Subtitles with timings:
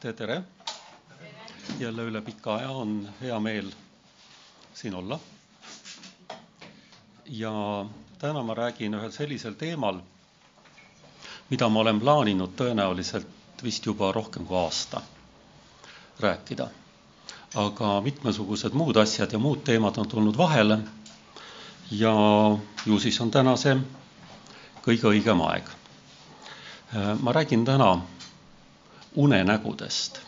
[0.00, 0.42] tere, tere!
[1.80, 3.70] jälle üle pika aja on hea meel
[4.74, 5.18] siin olla.
[7.26, 7.52] ja
[8.18, 10.00] täna ma räägin ühel sellisel teemal,
[11.50, 15.00] mida ma olen plaaninud tõenäoliselt vist juba rohkem kui aasta
[16.20, 16.68] rääkida.
[17.54, 20.78] aga mitmesugused muud asjad ja muud teemad on tulnud vahele.
[21.90, 22.12] ja
[22.86, 23.76] ju siis on täna see
[24.84, 25.64] kõige õigem aeg.
[27.20, 27.94] ma räägin täna
[29.16, 30.20] unenägudest.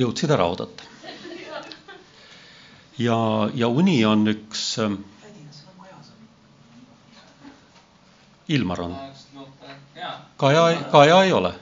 [0.00, 0.84] jõudsid ära oodata.
[2.98, 3.16] ja,
[3.54, 4.76] ja uni on üks,
[8.48, 8.94] Ilmar on,
[10.36, 11.52] Kaja, Kaja ei ole.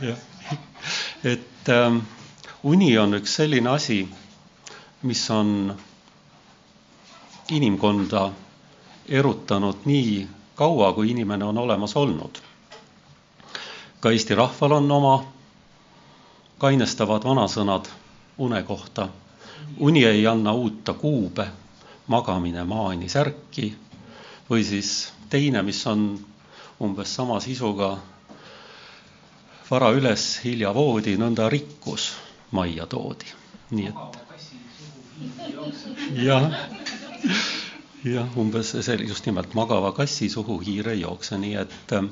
[0.00, 0.18] jah,
[1.24, 1.98] et ähm,
[2.62, 4.00] uni on üks selline asi,
[5.02, 5.76] mis on
[7.50, 8.30] inimkonda
[9.08, 10.28] erutanud nii
[10.60, 12.38] kaua, kui inimene on olemas olnud.
[14.00, 15.14] ka Eesti rahval on oma
[16.58, 17.88] kainestavad vanasõnad
[18.38, 19.08] une kohta.
[19.78, 21.46] uni ei anna uuta kuube,
[22.06, 23.76] magamine maani särki
[24.50, 26.18] või siis teine, mis on
[26.80, 27.98] umbes sama sisuga.
[29.70, 32.12] vara üles, hilja voodi, nõnda rikkus
[32.50, 33.32] majja toodi.
[33.70, 33.94] nii et
[36.26, 36.52] jah,
[38.04, 42.08] jah, umbes see just nimelt magava kassi suhu hiir ei jookse, nii et ähm,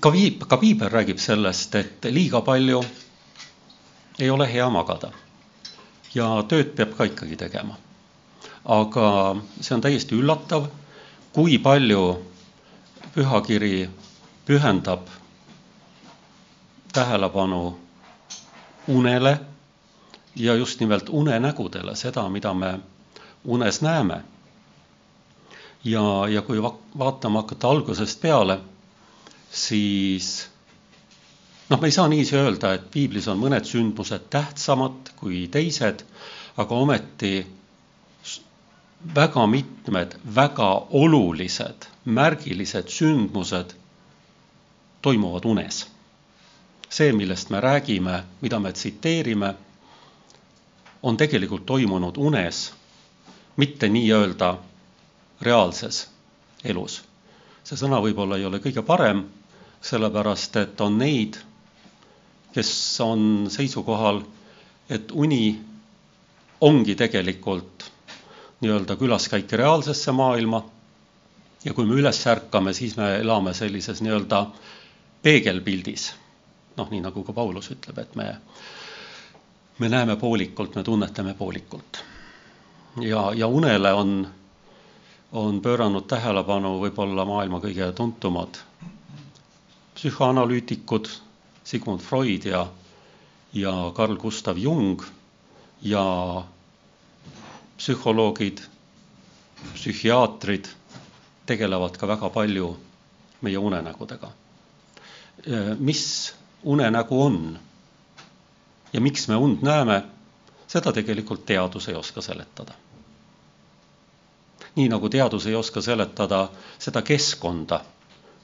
[0.00, 2.82] ka viib, ka piibel räägib sellest, et liiga palju
[4.18, 5.12] ei ole hea magada.
[6.14, 7.76] ja tööd peab ka ikkagi tegema.
[8.64, 10.66] aga see on täiesti üllatav,
[11.32, 12.02] kui palju
[13.14, 13.88] pühakiri
[14.46, 15.06] pühendab
[16.92, 17.78] tähelepanu
[18.88, 19.38] unele
[20.36, 22.80] ja just nimelt unenägudele, seda, mida me
[23.44, 24.22] unes näeme.
[25.84, 28.58] Ja, ja kui va vaatama hakata algusest peale,
[29.50, 30.28] siis
[31.70, 36.04] noh, me ei saa niiviisi öelda, et piiblis on mõned sündmused tähtsamad kui teised,
[36.56, 37.34] aga ometi
[39.14, 40.68] väga mitmed väga
[41.02, 43.74] olulised, märgilised sündmused
[45.02, 45.86] toimuvad unes.
[46.92, 49.54] see, millest me räägime, mida me tsiteerime
[51.02, 52.72] on tegelikult toimunud unes,
[53.56, 54.50] mitte nii-öelda
[55.42, 56.06] reaalses
[56.64, 57.02] elus.
[57.64, 59.24] see sõna võib-olla ei ole kõige parem,
[59.82, 61.38] sellepärast et on neid,
[62.54, 64.22] kes on seisukohal,
[64.90, 65.60] et uni
[66.60, 67.86] ongi tegelikult
[68.60, 70.62] nii-öelda külaskäik reaalsesse maailma
[71.64, 74.46] ja kui me üles ärkame, siis me elame sellises nii-öelda
[75.22, 76.12] peegelpildis.
[76.76, 78.28] noh, nii nagu ka Paulus ütleb, et me
[79.78, 82.04] me näeme poolikult, me tunnetame poolikult.
[83.00, 84.28] ja, ja unele on,
[85.32, 88.58] on pööranud tähelepanu võib-olla maailma kõige tuntumad
[89.96, 91.08] psühhoanalüütikud
[91.64, 92.66] Sigmund Freud ja,
[93.54, 95.00] ja Carl Gustav Jung
[95.82, 96.02] ja
[97.78, 98.60] psühholoogid,
[99.74, 100.68] psühhiaatrid
[101.46, 102.72] tegelevad ka väga palju
[103.42, 104.30] meie unenägudega.
[105.78, 107.58] mis unenägu on?
[108.92, 110.02] ja miks me und näeme,
[110.68, 112.74] seda tegelikult teadus ei oska seletada.
[114.76, 117.80] Nii nagu teadus ei oska seletada seda keskkonda,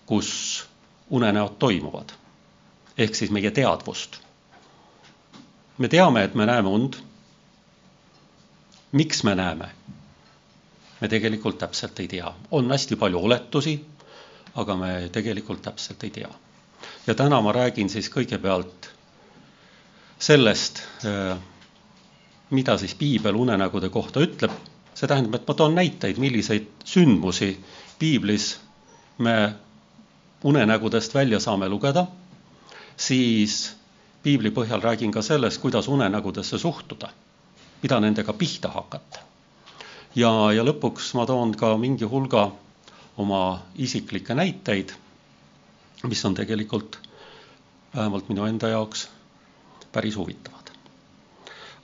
[0.06, 0.64] kus
[1.10, 2.10] unenäod toimuvad.
[2.98, 4.18] ehk siis meie teadvust.
[5.78, 6.94] me teame, et me näeme und.
[8.92, 9.68] miks me näeme?
[11.00, 13.86] me tegelikult täpselt ei tea, on hästi palju oletusi,
[14.54, 16.28] aga me tegelikult täpselt ei tea.
[17.06, 18.90] ja täna ma räägin siis kõigepealt
[20.18, 20.82] sellest,
[22.50, 24.50] mida siis piibel unenägude kohta ütleb,
[24.98, 27.52] see tähendab, et ma toon näiteid, milliseid sündmusi
[27.98, 28.48] piiblis
[29.22, 29.34] me
[30.44, 32.06] unenägudest välja saame lugeda,
[32.96, 33.76] siis
[34.22, 37.10] piibli põhjal räägin ka sellest, kuidas unenägudesse suhtuda,
[37.82, 39.20] mida nendega pihta hakata.
[40.16, 42.48] ja, ja lõpuks ma toon ka mingi hulga
[43.16, 43.42] oma
[43.76, 44.94] isiklikke näiteid,
[46.02, 46.98] mis on tegelikult
[47.94, 49.08] vähemalt minu enda jaoks
[49.92, 50.72] päris huvitavad.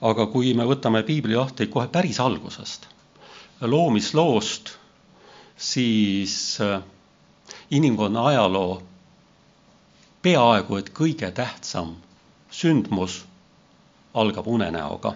[0.01, 2.87] aga kui me võtame piibli lahti kohe päris algusest,
[3.61, 4.69] loomisloost,
[5.57, 6.83] siis äh,
[7.71, 8.83] inimkonna ajaloo
[10.21, 11.95] peaaegu et kõige tähtsam
[12.51, 13.25] sündmus
[14.13, 15.13] algab unenäoga.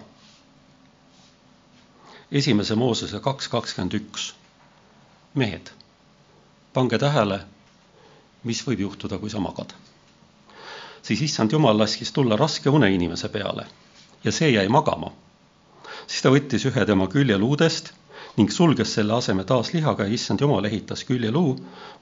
[2.32, 4.34] esimese Moosese kaks kakskümmend üks.
[5.34, 5.70] mehed,
[6.72, 7.40] pange tähele,
[8.44, 9.74] mis võib juhtuda, kui sa magad
[11.02, 13.66] siis issand jumal laskis tulla raske une inimese peale
[14.24, 15.12] ja see jäi magama.
[16.06, 17.92] siis ta võttis ühe tema küljeluudest,
[18.36, 21.56] ning sulges selle aseme taas lihaga ja issand jumal ehitas küljeluu,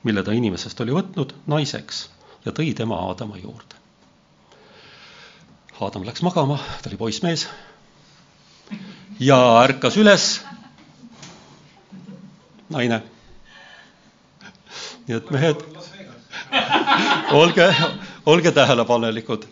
[0.05, 2.09] mille ta inimesest oli võtnud naiseks
[2.45, 3.79] ja tõi tema Aadama juurde.
[5.81, 7.47] Aadam läks magama, ta oli poissmees
[9.21, 10.41] ja ärkas üles.
[12.69, 13.03] naine.
[15.09, 15.63] nii et mehed,
[17.33, 17.69] olge,
[18.27, 19.47] olge tähelepanelikud.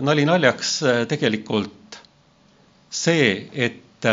[0.00, 2.00] nali naljaks, tegelikult
[2.90, 4.08] see, et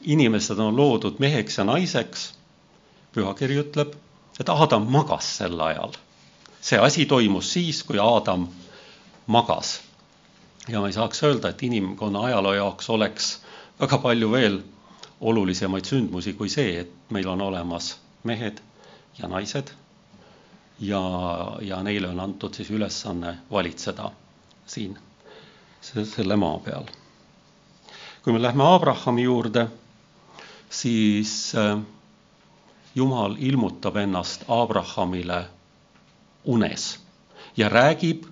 [0.00, 2.34] inimesed on loodud meheks ja naiseks,
[3.12, 3.94] pühakiri ütleb,
[4.40, 5.92] et Aadam magas sel ajal.
[6.60, 8.48] see asi toimus siis, kui Aadam
[9.26, 9.80] magas.
[10.68, 13.40] ja ma ei saaks öelda, et inimkonna ajaloo jaoks oleks
[13.80, 14.62] väga palju veel
[15.20, 18.60] olulisemaid sündmusi kui see, et meil on olemas mehed
[19.18, 19.70] ja naised
[20.80, 21.00] ja,
[21.60, 24.10] ja neile on antud siis ülesanne valitseda
[24.66, 24.98] siin
[25.80, 26.84] selle maa peal.
[28.22, 29.68] kui me lähme Abrahami juurde,
[30.70, 31.78] siis äh,
[32.94, 35.46] Jumal ilmutab ennast Abrahamile
[36.44, 36.98] unes
[37.56, 38.24] ja räägib,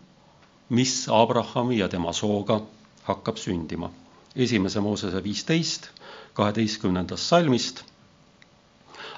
[0.69, 2.61] mis Abrahami ja tema sooga
[3.03, 3.91] hakkab sündima.
[4.37, 5.89] esimese Moosese viisteist,
[6.33, 7.85] kaheteistkümnendast salmist.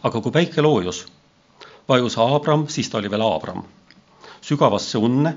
[0.03, 1.07] aga kui päike loojus
[1.89, 3.63] vajus Abram, siis ta oli veel Abram,
[4.41, 5.37] sügavasse unne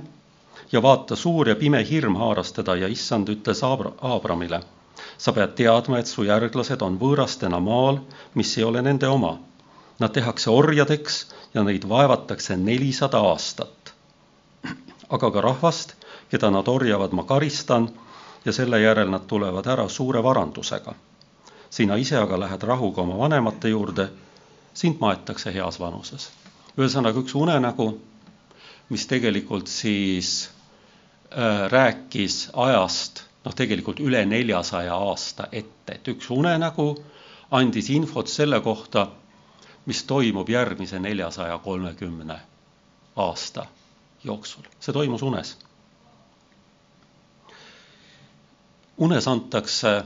[0.71, 4.61] ja vaata, suur ja pime hirm haaras teda ja issand ütles Abra-, Abramile,
[5.17, 7.99] sa pead teadma, et su järglased on võõrastena maal,
[8.35, 9.37] mis ei ole nende oma.
[9.99, 11.19] Nad tehakse orjadeks
[11.53, 13.93] ja neid vaevatakse nelisada aastat.
[15.09, 15.95] aga ka rahvast,
[16.31, 17.89] keda nad orjavad, ma karistan
[18.45, 20.93] ja selle järel nad tulevad ära suure varandusega.
[21.69, 24.09] sina ise aga lähed rahuga oma vanemate juurde,
[24.73, 26.29] sind maetakse heas vanuses
[26.79, 27.89] ühesõnaga üks unenägu,
[28.89, 36.91] mis tegelikult siis äh, rääkis ajast noh, tegelikult üle neljasaja aasta ette, et üks unenägu
[37.51, 39.07] andis infot selle kohta,
[39.89, 42.37] mis toimub järgmise neljasaja kolmekümne
[43.15, 43.65] aasta
[44.23, 44.63] jooksul.
[44.79, 45.57] see toimus unes.
[48.97, 50.03] unes antakse,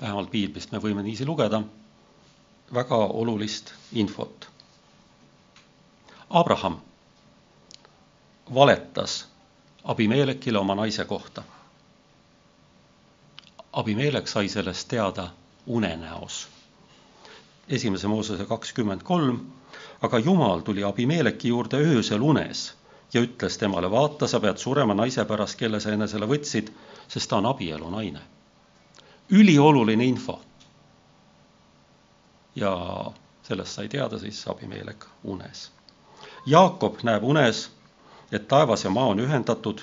[0.00, 1.62] vähemalt piiblist me võime niiviisi lugeda,
[2.74, 4.48] väga olulist infot
[6.30, 6.80] Abraham
[8.54, 9.28] valetas
[9.84, 11.42] Abimelekile oma naise kohta.
[13.72, 15.30] Abimelek sai sellest teada
[15.66, 16.48] unenäos.
[17.68, 19.40] esimese Moosese kakskümmend kolm,
[20.02, 22.74] aga Jumal tuli Abimeleki juurde öösel unes
[23.12, 26.72] ja ütles temale, vaata, sa pead surema naise pärast, kelle sa enesele võtsid,
[27.08, 28.20] sest ta on abielu naine.
[29.30, 30.40] ülioluline info.
[32.56, 32.72] ja
[33.42, 35.70] sellest sai teada siis Abimelek unes
[36.46, 37.70] Jaakob näeb unes,
[38.32, 39.82] et taevas ja maa on ühendatud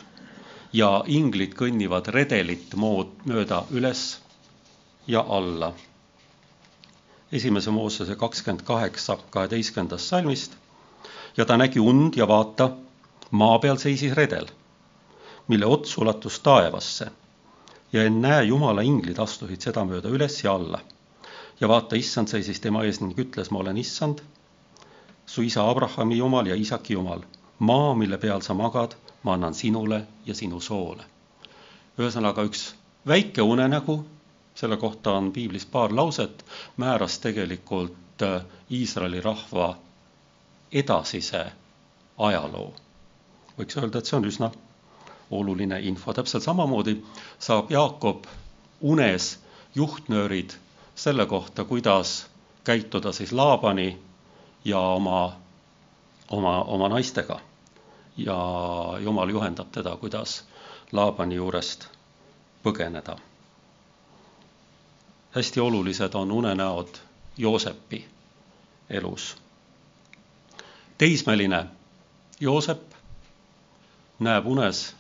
[0.74, 4.20] ja inglid kõnnivad redelit mood mööda üles
[5.08, 5.74] ja alla.
[7.32, 10.58] esimese Moosese kakskümmend kaheksa, kaheteistkümnendast salmist
[11.38, 12.72] ja ta nägi und ja vaata,
[13.32, 14.48] maa peal seisis redel,
[15.48, 17.12] mille ots ulatus taevasse
[17.94, 20.80] ja ennäe, Jumala inglid astusid sedamööda üles ja alla.
[21.60, 24.22] ja vaata, issand seisis tema ees ning ütles, ma olen issand
[25.26, 27.22] su isa Abrahami jumal ja isaki jumal.
[27.60, 31.04] maa, mille peal sa magad, ma annan sinule ja sinu soole.
[32.00, 32.76] ühesõnaga üks
[33.08, 34.06] väike unenägu,
[34.56, 36.46] selle kohta on piiblis paar lauset,
[36.78, 39.76] määras tegelikult äh, Iisraeli rahva
[40.72, 41.46] edasise
[42.18, 42.74] ajaloo.
[43.60, 44.52] võiks öelda, et see on üsna
[45.32, 46.98] oluline info, täpselt samamoodi
[47.40, 48.26] saab Jaakob
[48.82, 49.40] unes
[49.76, 50.56] juhtnöörid
[50.96, 52.28] selle kohta, kuidas
[52.64, 54.00] käituda siis Laabani
[54.66, 55.34] ja oma,
[56.30, 57.40] oma, oma naistega.
[58.26, 58.38] Ja
[59.00, 60.44] Jumal juhendab teda, kuidas
[60.92, 61.88] Laabani juurest
[62.64, 63.18] põgeneda.
[65.36, 66.88] hästi olulised on unenäod
[67.38, 68.06] Joosepi
[68.90, 69.38] elus.
[70.98, 71.66] teismeline
[72.40, 72.82] Joosep
[74.20, 74.96] näeb unes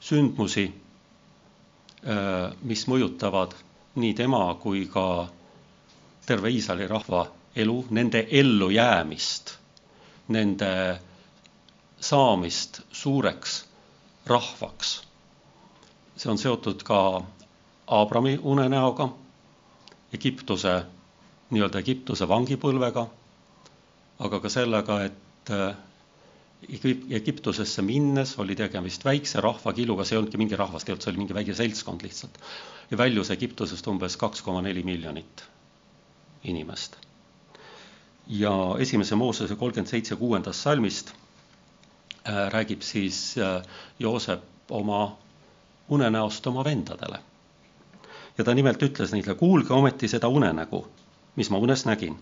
[0.00, 0.64] sündmusi,
[2.08, 3.54] äh, mis mõjutavad
[3.94, 5.28] nii tema kui ka
[6.26, 9.54] terve Iisraeli rahva elu, nende ellujäämist,
[10.28, 11.00] nende
[12.02, 13.64] saamist suureks
[14.26, 15.02] rahvaks.
[16.16, 16.98] see on seotud ka
[17.86, 19.08] Abrami unenäoga,
[20.14, 20.74] Egiptuse,
[21.50, 23.06] nii-öelda Egiptuse vangipõlvega,
[24.26, 25.74] aga ka sellega, et äh,
[27.18, 31.38] Egiptusesse minnes oli tegemist väikse rahvakiluga, see ei olnudki mingi rahvas, tegelikult see oli mingi
[31.38, 32.38] väike seltskond lihtsalt.
[32.90, 35.42] ja väljus Egiptusest umbes kaks koma neli miljonit
[36.44, 36.96] inimest
[38.28, 41.12] ja esimese Moosese kolmkümmend seitse kuuendast salmist
[42.24, 43.62] räägib siis äh,
[43.98, 45.16] Joosep oma
[45.88, 47.18] unenäost oma vendadele.
[48.38, 50.86] ja ta nimelt ütles neile, kuulge ometi seda unenägu,
[51.36, 52.16] mis ma unes nägin.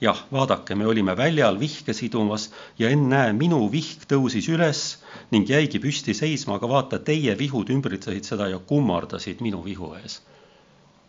[0.00, 4.98] jah, vaadake, me olime väljal vihke sidumas ja ennäe, minu vihk tõusis üles
[5.30, 10.20] ning jäigi püsti seisma, aga vaata, teie vihud ümbritsesid seda ja kummardasid minu vihu ees.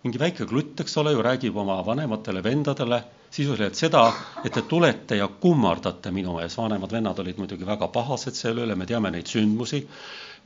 [0.04, 4.02] Mingi väike klutt, eks ole ju, räägib oma vanematele vendadele sisuliselt seda,
[4.44, 8.76] et te tulete ja kummardate minu ees, vanemad vennad olid muidugi väga pahased selle üle,
[8.76, 9.84] me teame neid sündmusi,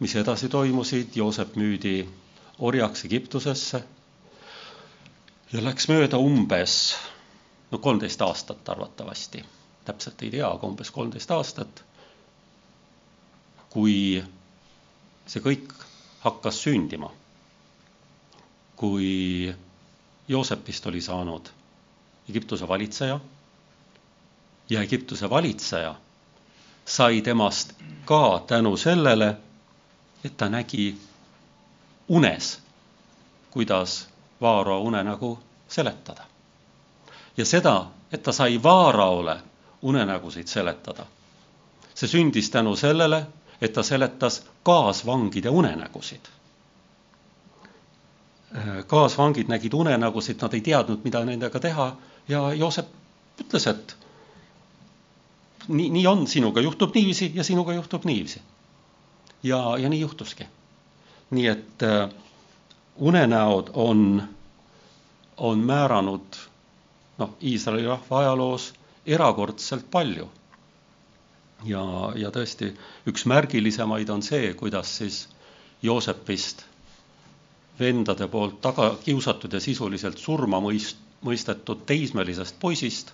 [0.03, 1.95] mis edasi toimusid, Joosep müüdi
[2.59, 3.81] orjaks Egiptusesse
[5.53, 6.75] ja läks mööda umbes
[7.71, 9.41] no kolmteist aastat arvatavasti,
[9.88, 11.83] täpselt ei tea, aga umbes kolmteist aastat,
[13.74, 14.21] kui
[15.25, 15.74] see kõik
[16.24, 17.09] hakkas sündima.
[18.75, 19.55] Kui
[20.27, 21.50] Joosepist oli saanud
[22.29, 23.20] Egiptuse valitseja
[24.70, 25.96] ja Egiptuse valitseja
[26.86, 27.74] sai temast
[28.05, 29.38] ka tänu sellele,
[30.24, 30.98] et ta nägi
[32.08, 32.62] unes,
[33.51, 34.08] kuidas
[34.41, 36.24] Vaaro unenägu seletada.
[37.38, 39.41] ja seda, et ta sai Vaaraole
[39.82, 41.05] unenägusid seletada,
[41.96, 43.25] see sündis tänu sellele,
[43.62, 46.22] et ta seletas kaasvangide unenägusid.
[48.88, 51.95] Kaasvangid nägid unenägusid, nad ei teadnud, mida nendega teha
[52.27, 52.88] ja Joosep
[53.41, 53.95] ütles, et
[55.67, 58.41] nii, nii on, sinuga juhtub niiviisi ja sinuga juhtub niiviisi.
[59.43, 60.47] ja, ja nii juhtuski.
[61.29, 62.09] nii et äh,
[62.95, 64.24] unenäod on,
[65.38, 66.39] on määranud
[67.17, 68.74] noh, Iisraeli rahva ajaloos
[69.05, 70.29] erakordselt palju.
[71.65, 71.83] ja,
[72.15, 72.71] ja tõesti,
[73.07, 75.27] üks märgilisemaid on see, kuidas siis
[75.81, 76.65] Joosepist
[77.79, 83.13] vendade poolt taga kiusatud ja sisuliselt surma mõist-, mõistetud teismelisest poisist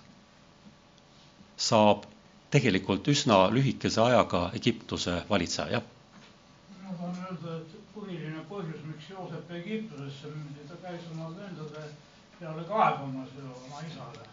[1.56, 2.06] saab
[2.52, 5.80] tegelikult üsna lühikese ajaga Egiptuse valitseja,
[6.84, 11.86] ma saan öelda, et põhiline põhjus, miks Joosep Egiptusesse mindi, ta käis oma vendade
[12.40, 14.26] peale kaebamas ju oma isale.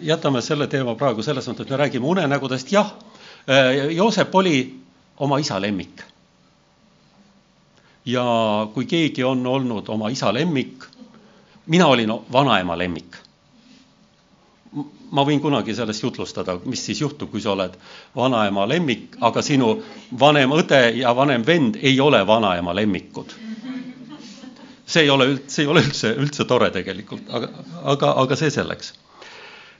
[0.00, 2.94] jätame selle teema praegu selles mõttes, et me räägime unenägudest, jah,
[3.90, 4.56] Joosep oli
[5.18, 6.04] oma isa lemmik.
[8.04, 8.24] Ja
[8.74, 10.84] kui keegi on olnud oma isa lemmik,
[11.66, 13.16] mina olin vanaema lemmik.
[15.12, 17.74] ma võin kunagi sellest jutlustada, mis siis juhtub, kui sa oled
[18.16, 19.74] vanaema lemmik, aga sinu
[20.20, 23.34] vanem õde ja vanem vend ei ole vanaema lemmikud.
[24.86, 27.48] see ei ole üldse, see ei ole üldse, üldse tore tegelikult, aga,
[27.84, 28.94] aga, aga see selleks.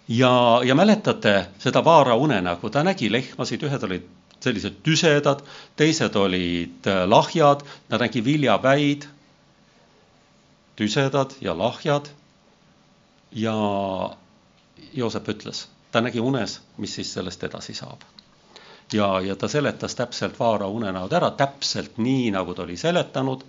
[0.09, 4.07] ja, ja mäletate seda Vaara unenägu, ta nägi lehmasid, ühed olid
[4.43, 5.43] sellised tüsedad,
[5.77, 9.07] teised olid lahjad, ta nägi viljapäid
[10.77, 12.09] tüsedad ja lahjad.
[13.33, 13.55] ja
[14.93, 18.01] Joosep ütles, ta nägi unes, mis siis sellest edasi saab.
[18.93, 23.45] ja, ja ta seletas täpselt Vaara unenäod ära, täpselt nii, nagu ta oli seletanud.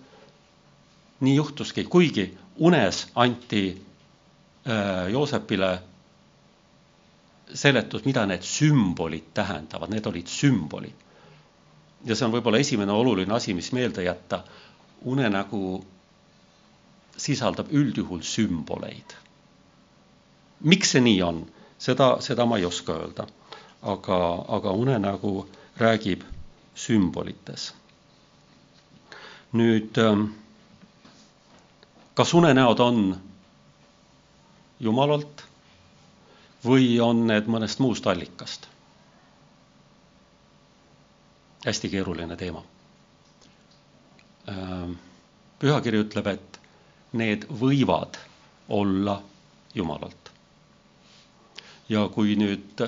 [1.19, 3.81] nii juhtuski, kuigi unes anti
[4.67, 5.79] äh, Joosepile
[7.53, 10.93] seletus, mida need sümbolid tähendavad, need olid sümbolid.
[12.05, 14.43] ja see on võib-olla esimene oluline asi, mis meelde jätta.
[15.05, 15.85] unenägu
[17.17, 19.15] sisaldab üldjuhul sümboleid.
[20.61, 21.45] miks see nii on,
[21.77, 23.27] seda, seda ma ei oska öelda.
[23.81, 25.47] aga, aga unenägu
[25.77, 26.23] räägib
[26.75, 27.73] sümbolites.
[29.53, 30.25] nüüd, ähm,
[32.13, 33.17] kas unenäod on
[34.79, 35.52] Jumalalt
[36.65, 38.69] või on need mõnest muust allikast?
[41.63, 42.59] hästi keeruline teema.
[45.63, 46.57] Pühakiri ütleb, et
[47.15, 48.17] need võivad
[48.67, 49.21] olla
[49.75, 50.31] Jumalalt.
[51.89, 52.83] ja kui nüüd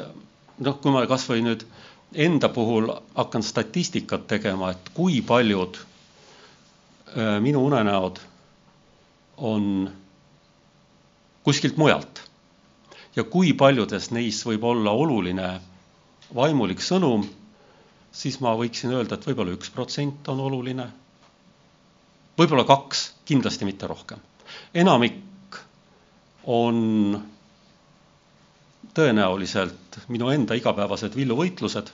[0.60, 1.64] noh, kui ma kas või nüüd
[2.14, 5.80] enda puhul hakkan statistikat tegema, et kui paljud
[7.44, 8.20] minu unenäod
[9.38, 9.66] on
[11.44, 12.22] kuskilt mujalt
[13.16, 15.50] ja kui paljudes neist võib olla oluline
[16.36, 17.26] vaimulik sõnum,
[18.12, 20.90] siis ma võiksin öelda, et võib-olla üks protsent on oluline.
[22.38, 24.20] võib-olla kaks kindlasti mitte rohkem.
[24.74, 25.60] enamik
[26.44, 27.22] on
[28.94, 31.90] tõenäoliselt minu enda igapäevased villuvõitlused,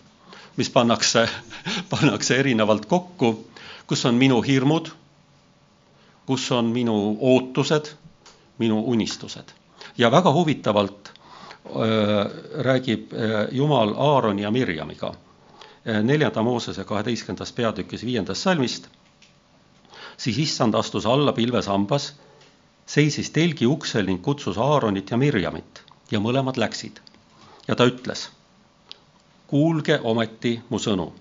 [0.57, 1.27] mis pannakse,
[1.93, 3.47] pannakse erinevalt kokku,
[3.87, 4.91] kus on minu hirmud,
[6.25, 7.93] kus on minu ootused,
[8.59, 9.60] minu unistused.
[9.97, 11.73] Ja väga huvitavalt äh,
[12.63, 15.13] räägib äh, Jumal Aaroni ja Mirjamiga
[16.03, 18.87] neljanda Moosese kaheteistkümnendas peatükis viiendast salmist
[20.21, 22.13] siis issand astus alla pilvesambas,
[22.85, 25.81] seisis telgi uksel ning kutsus Aaronit ja Mirjamit
[26.11, 26.99] ja mõlemad läksid.
[27.67, 28.29] ja ta ütles,
[29.47, 31.11] kuulge ometi mu sõnu.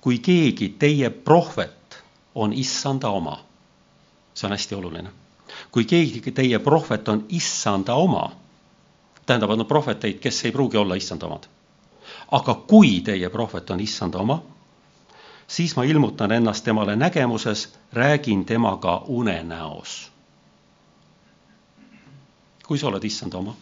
[0.00, 2.02] kui keegi teie prohvet
[2.34, 3.38] on issanda oma,
[4.34, 5.10] see on hästi oluline,
[5.70, 8.30] kui keegi teie prohvet on issanda oma,
[9.26, 11.46] tähendab, on prohveteid, kes ei pruugi olla issanda omad.
[12.32, 14.42] aga kui teie prohvet on issanda oma,
[15.46, 20.12] siis ma ilmutan ennast temale nägemuses, räägin temaga unenäos.
[22.66, 23.56] kui sa oled issanda oma,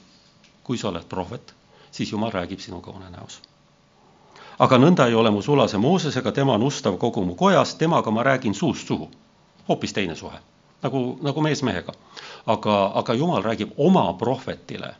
[0.64, 1.54] kui sa oled prohvet,
[1.90, 3.42] siis Jumal räägib sinuga unenäos
[4.58, 8.22] aga nõnda ei ole mu sulase Moosesega, tema on ustav kogu mu kojas, temaga ma
[8.22, 9.10] räägin suust suhu.
[9.68, 10.38] hoopis teine suhe,
[10.84, 11.94] nagu, nagu mees mehega.
[12.46, 14.94] aga, aga Jumal räägib oma prohvetile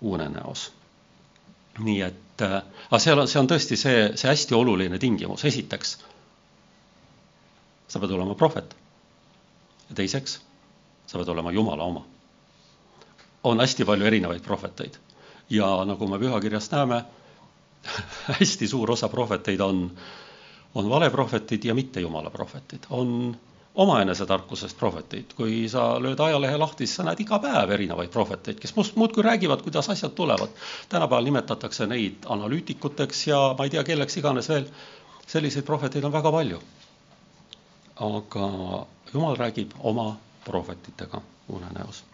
[0.00, 0.72] unenäos.
[1.78, 5.96] nii et, äh, aga seal on, see on tõesti see, see hästi oluline tingimus, esiteks,
[7.88, 8.76] sa pead olema prohvet.
[9.88, 10.40] ja teiseks,
[11.06, 12.04] sa pead olema Jumala oma.
[13.44, 14.98] on hästi palju erinevaid prohveteid
[15.50, 17.04] ja nagu me pühakirjast näeme
[18.38, 19.90] hästi suur osa prohveteid on,
[20.74, 23.36] on valeprohvetid ja mitte jumala prohvetid, on
[23.74, 28.60] omaenese tarkusest prohveteid, kui sa lööd ajalehe lahti, siis sa näed iga päev erinevaid prohveteid,
[28.62, 30.48] kes must muudkui räägivad, kuidas asjad tulevad.
[30.88, 34.66] tänapäeval nimetatakse neid analüütikuteks ja ma ei tea, kelleks iganes veel.
[35.26, 36.62] selliseid prohveteid on väga palju.
[37.96, 42.04] aga Jumal räägib oma prohvetitega unenäos.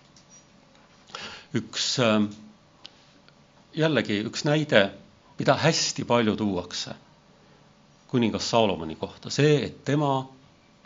[1.55, 1.97] üks
[3.75, 4.90] jällegi üks näide
[5.40, 6.90] mida hästi palju tuuakse
[8.09, 10.09] kuningas Saalomoni kohta, see, et tema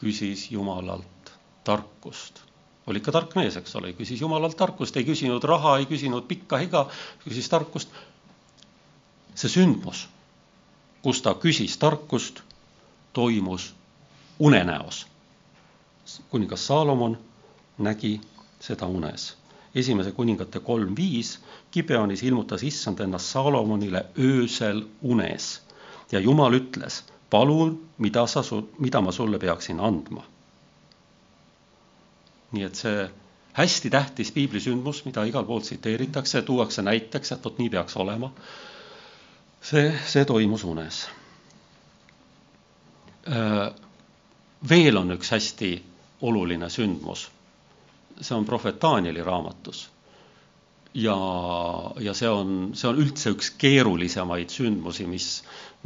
[0.00, 1.32] küsis Jumalalt
[1.64, 2.42] tarkust.
[2.86, 6.58] oli ikka tark mees, eks ole, küsis Jumalalt tarkust, ei küsinud raha, ei küsinud pikka
[6.60, 6.88] iga,
[7.24, 7.88] küsis tarkust.
[9.34, 10.08] see sündmus,
[11.02, 12.42] kus ta küsis tarkust,
[13.12, 13.74] toimus
[14.38, 15.06] unenäos.
[16.30, 17.18] kuningas Saalomon
[17.78, 18.20] nägi
[18.60, 19.34] seda unes
[19.74, 21.38] esimese kuningate kolm viis,
[21.72, 25.60] Gibeonis ilmutas issand ennast Saalomonile öösel unes
[26.12, 27.02] ja Jumal ütles,
[27.34, 28.42] palun, mida sa,
[28.78, 30.22] mida ma sulle peaksin andma.
[32.54, 33.08] nii et see
[33.58, 38.30] hästi tähtis piiblisündmus, mida igal pool tsiteeritakse, tuuakse näiteks, et vot nii peaks olema.
[39.62, 41.00] see, see toimus unes.
[44.70, 45.72] veel on üks hästi
[46.22, 47.28] oluline sündmus
[48.20, 49.90] see on prohvet Danieli raamatus.
[50.94, 51.16] Ja,
[52.00, 55.28] ja see on, see on üldse üks keerulisemaid sündmusi, mis,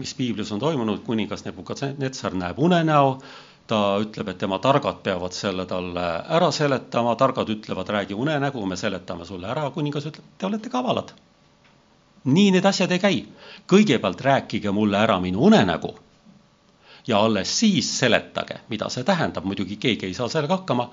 [0.00, 3.14] mis piiblis on toimunud, kuningas Nebukadnetsar näeb unenäo,
[3.68, 6.04] ta ütleb, et tema targad peavad selle talle
[6.36, 11.14] ära seletama, targad ütlevad, räägi unenägu, me seletame sulle ära, kuningas ütleb, te olete kavalad.
[12.28, 13.24] nii need asjad ei käi.
[13.66, 15.94] kõigepealt rääkige mulle ära minu unenägu
[17.06, 20.90] ja alles siis seletage, mida see tähendab, muidugi keegi ei saa sellega hakkama.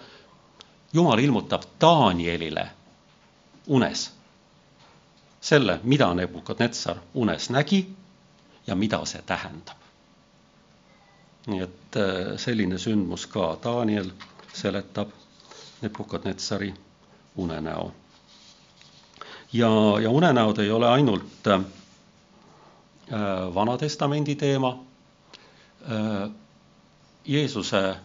[0.94, 2.70] Jumal ilmutab Danielile
[3.68, 4.12] unes
[5.46, 7.96] selle, mida Nebukadnetsar unes nägi
[8.68, 9.78] ja mida see tähendab.
[11.48, 14.10] nii et äh, selline sündmus ka, Daniel
[14.54, 15.10] seletab
[15.82, 16.74] Nebukadnetsari
[17.36, 17.92] unenäo.
[19.54, 19.70] ja,
[20.02, 21.62] ja unenäod ei ole ainult äh,
[23.54, 24.80] Vana-testamendi teema
[25.92, 26.30] äh,,
[27.26, 27.96] Jeesuse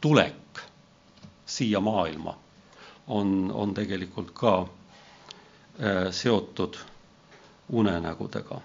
[0.00, 0.60] tulek
[1.46, 2.43] siia maailma
[3.06, 6.74] on, on tegelikult ka äh, seotud
[7.68, 8.60] unenägudega.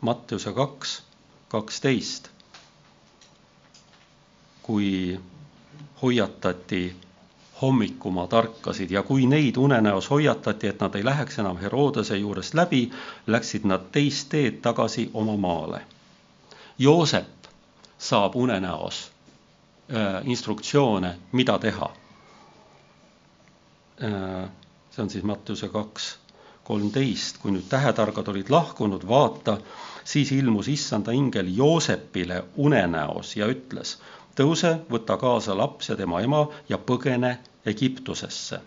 [0.00, 1.02] Mattiuse kaks,
[1.48, 2.28] kaksteist,
[4.62, 5.20] kui
[6.02, 6.96] hoiatati
[7.62, 12.90] hommikumaa tarkasid ja kui neid unenäos hoiatati, et nad ei läheks enam Herodese juurest läbi,
[13.26, 15.82] läksid nad teist teed tagasi oma maale.
[16.78, 17.26] Joosep
[17.98, 19.09] saab unenäos
[20.24, 21.90] instruktsioone, mida teha.
[24.04, 24.50] Äh,
[24.90, 26.18] see on siis Mattiuse kaks
[26.64, 29.56] kolmteist, kui nüüd tähetargad olid lahkunud, vaata,
[30.04, 33.96] siis ilmus issanda ingel Joosepile unenäos ja ütles,
[34.38, 38.60] tõuse, võta kaasa laps ja tema ema ja põgene Egiptusesse.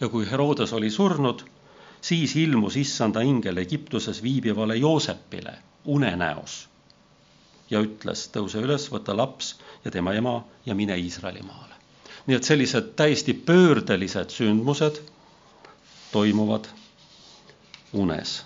[0.00, 1.44] ja kui Herodes oli surnud,
[2.00, 6.67] siis ilmus issanda ingel Egiptuses viibivale Joosepile unenäos
[7.70, 9.54] ja ütles, tõuse üles, võta laps
[9.84, 11.74] ja tema ema ja mine Iisraelimaale.
[12.26, 14.98] nii et sellised täiesti pöördelised sündmused
[16.12, 16.68] toimuvad
[17.92, 18.44] unes.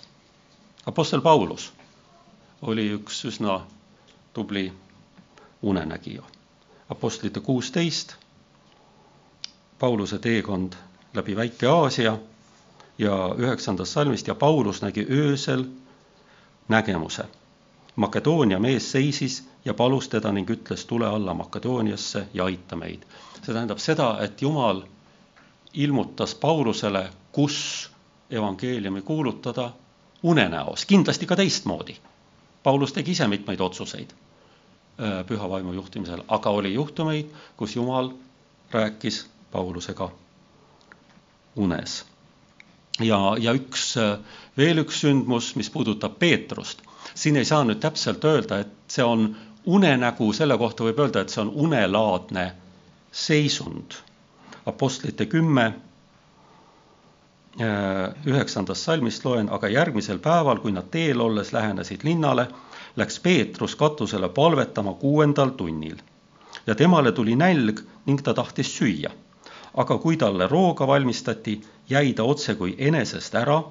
[0.85, 1.73] Apostel Paulus
[2.61, 3.61] oli üks üsna
[4.33, 4.73] tubli
[5.61, 6.23] unenägija.
[6.89, 8.15] Apostlite kuusteist,
[9.79, 10.73] Pauluse teekond
[11.13, 12.17] läbi Väike-Aasia
[12.97, 15.65] ja üheksandast salmist ja Paulus nägi öösel
[16.69, 17.25] nägemuse
[17.95, 23.03] Makedoonia mees seisis ja palus teda ning ütles, tule alla Makedooniasse ja aita meid.
[23.43, 24.81] see tähendab seda, et Jumal
[25.73, 27.91] ilmutas Paulusele, kus
[28.29, 29.71] evangeeliumi kuulutada
[30.23, 31.97] unenäos, kindlasti ka teistmoodi.
[32.63, 34.13] Paulus tegi ise mitmeid otsuseid.
[35.01, 38.11] äh, püha vaimu juhtimisel, aga oli juhtumeid, kus Jumal
[38.71, 40.11] rääkis Paulusega
[41.55, 42.05] unes.
[42.99, 44.19] ja, ja üks, äh,
[44.57, 46.81] veel üks sündmus, mis puudutab Peetrust.
[47.15, 51.29] Siin ei saa nüüd täpselt öelda, et see on unenägu, selle kohta võib öelda, et
[51.29, 52.51] see on unelaadne
[53.11, 53.99] seisund.
[54.65, 55.73] Apostlite kümme
[57.61, 62.47] Äh, üheksandast salmist loen, aga järgmisel päeval, kui nad teel olles lähenesid linnale,
[62.97, 65.99] läks Peetrus katusele palvetama kuuendal tunnil.
[66.67, 69.11] ja temale tuli nälg ning ta tahtis süüa.
[69.77, 73.61] aga kui talle rooga valmistati, jäi ta otsekui enesest ära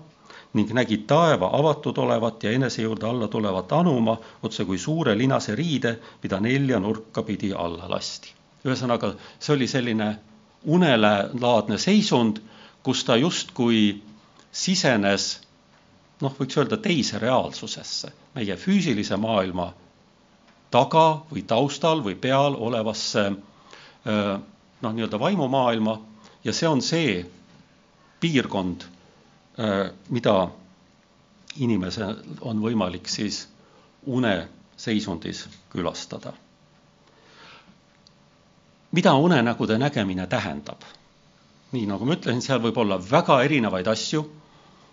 [0.52, 5.98] ning nägi taeva avatud olevat ja enese juurde alla tulevat anuma, otsekui suure linase riide,
[6.22, 8.34] mida nelja nurka pidi alla lasti.
[8.64, 10.16] ühesõnaga, see oli selline
[10.64, 12.38] unelaadne seisund
[12.82, 14.02] kus ta justkui
[14.52, 15.40] sisenes
[16.22, 19.72] noh, võiks öelda teise reaalsusesse, meie füüsilise maailma
[20.72, 25.96] taga või taustal või peal olevasse noh, nii-öelda vaimumaailma
[26.44, 27.22] ja see on see
[28.22, 28.86] piirkond,
[30.08, 30.34] mida
[31.60, 33.48] inimesel on võimalik siis
[34.06, 36.32] uneseisundis külastada.
[38.92, 40.82] mida unenägude nägemine tähendab?
[41.72, 44.22] nii nagu ma ütlesin, seal võib olla väga erinevaid asju.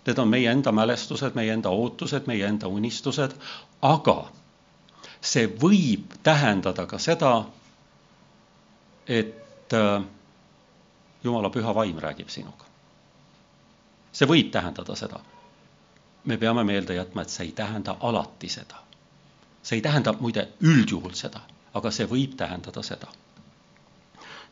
[0.06, 3.34] Need on meie enda mälestused, meie enda ootused, meie enda unistused,
[3.84, 4.14] aga
[5.20, 7.32] see võib tähendada ka seda,
[9.06, 10.02] et äh,
[11.24, 12.69] Jumala püha vaim räägib sinuga.
[14.12, 15.20] See võib tähendada seda.
[16.24, 18.82] me peame meelde jätma, et see ei tähenda alati seda.
[19.62, 21.40] see ei tähenda muide üldjuhul seda,
[21.74, 23.08] aga see võib tähendada seda.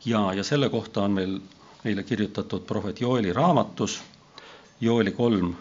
[0.05, 1.39] ja, ja selle kohta on meil
[1.83, 4.01] meile kirjutatud prohvet Joeli raamatus,
[4.81, 5.55] Joeli kolm,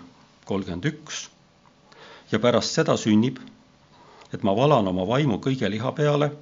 [0.44, 1.28] kolmkümmend üks.
[2.32, 3.38] ja pärast seda sünnib,
[4.32, 6.32] et ma valan oma vaimu kõige liha peale,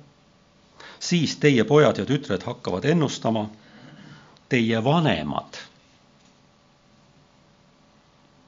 [0.99, 3.47] siis teie pojad ja tütred hakkavad ennustama,
[4.49, 5.59] teie vanemad.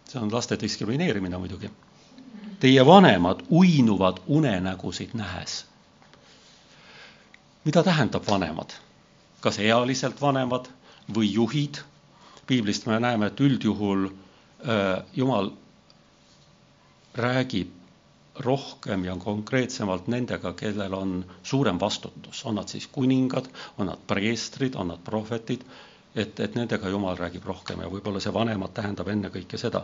[0.08, 1.70] See on laste diskrimineerimine muidugi.
[2.60, 5.66] Teie vanemad uinuvad unenägusid nähes.
[7.64, 8.72] mida tähendab vanemad?
[9.40, 10.68] kas ealiselt vanemad
[11.14, 11.78] või juhid.
[12.46, 15.50] piiblist me näeme, et üldjuhul äh, Jumal
[17.14, 17.68] räägib
[18.38, 24.74] rohkem ja konkreetsemalt nendega, kellel on suurem vastutus, on nad siis kuningad, on nad preestrid,
[24.74, 25.64] on nad prohvetid,
[26.18, 29.82] et, et nendega Jumal räägib rohkem ja võib-olla see vanemad tähendab ennekõike seda.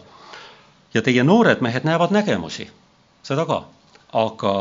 [0.95, 2.69] ja teie noored mehed näevad nägemusi,
[3.23, 3.65] seda ka,
[4.13, 4.55] aga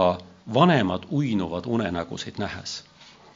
[0.54, 2.84] vanemad uinuvad unenägusid nähes.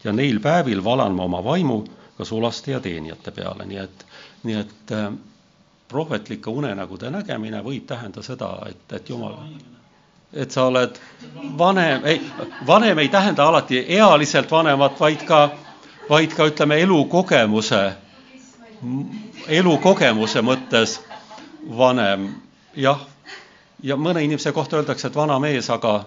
[0.04, 1.84] ja neil päevil valan ma oma vaimu
[2.18, 4.06] ka sulaste ja teenijate peale, nii et,
[4.44, 5.12] nii et äh,
[5.88, 9.38] prohvetlike unenägude nägemine võib tähenda seda, et, et jumal,
[10.34, 10.98] et sa oled
[11.58, 12.22] vanem, ei,
[12.68, 15.50] vanem ei tähenda alati ealiselt vanemat, vaid ka,
[16.10, 17.84] vaid ka ütleme, elukogemuse,
[19.48, 21.00] elukogemuse mõttes
[21.78, 22.28] vanem,
[22.76, 23.00] jah.
[23.84, 26.04] ja mõne inimese kohta öeldakse, et vana mees, aga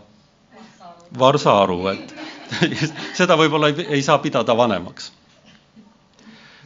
[1.19, 2.15] Varsaaru, et
[3.19, 5.11] seda võib-olla ei, ei saa pidada vanemaks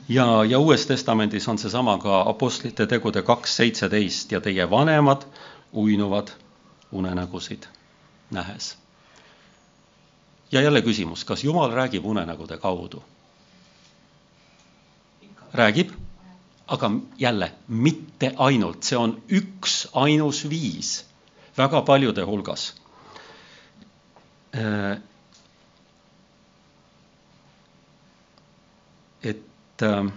[0.09, 5.25] ja, ja Uues Testamendis on seesama ka Apostlite tegude kaks seitseteist ja teie vanemad
[5.73, 6.29] uinuvad
[6.93, 7.67] unenägusid
[8.31, 8.79] nähes.
[10.53, 13.03] ja jälle küsimus, kas Jumal räägib unenägude kaudu?
[15.55, 15.93] Räägib,
[16.67, 21.05] aga jälle mitte ainult, see on üks ainus viis
[21.57, 22.75] väga paljude hulgas.
[24.55, 24.99] Äh,
[29.23, 30.12] et äh,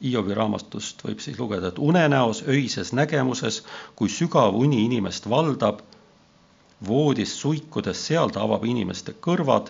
[0.00, 3.60] Hiobi raamatust võib siis lugeda, et unenäos, öises nägemuses,
[3.96, 5.82] kui sügav uni inimest valdab,
[6.86, 9.68] voodis suikudes, seal ta avab inimeste kõrvad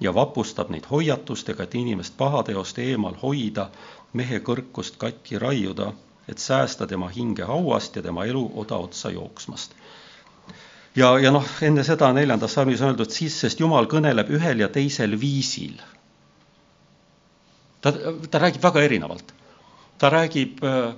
[0.00, 3.70] ja vapustab neid hoiatustega, et inimest pahateost eemal hoida,
[4.12, 5.92] mehe kõrkust katki raiuda,
[6.28, 9.74] et säästa tema hinge hauast ja tema elu oda otsa jooksmast.
[10.96, 14.68] ja, ja noh, enne seda neljandas salmis on öeldud siis, sest Jumal kõneleb ühel ja
[14.68, 15.78] teisel viisil
[17.80, 17.92] ta,
[18.30, 19.34] ta räägib väga erinevalt.
[19.98, 20.94] ta räägib äh,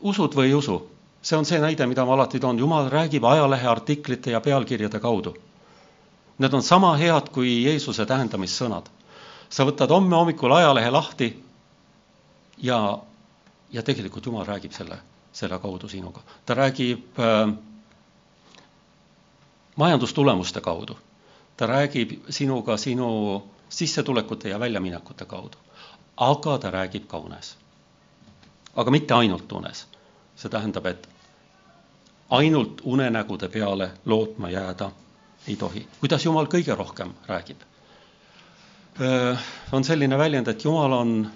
[0.00, 0.78] usud või ei usu,
[1.22, 5.34] see on see näide, mida ma alati toon, jumal räägib ajaleheartiklite ja pealkirjade kaudu.
[6.42, 8.88] Need on sama head kui Jeesuse tähendamissõnad.
[9.52, 11.26] sa võtad homme hommikul ajalehe lahti
[12.58, 12.98] ja,
[13.70, 14.96] ja tegelikult Jumal räägib selle,
[15.32, 16.20] selle kaudu sinuga.
[16.46, 17.52] ta räägib äh,
[19.76, 20.98] majandustulemuste kaudu.
[21.56, 25.58] ta räägib sinuga sinu sissetulekute ja väljaminekute kaudu.
[26.16, 27.56] aga ta räägib ka unes.
[28.76, 29.86] aga mitte ainult unes.
[30.36, 31.08] see tähendab, et
[32.30, 34.90] ainult unenägude peale lootma jääda
[35.48, 35.86] ei tohi.
[36.00, 37.60] kuidas Jumal kõige rohkem räägib?
[39.72, 41.30] on selline väljend, et Jumal on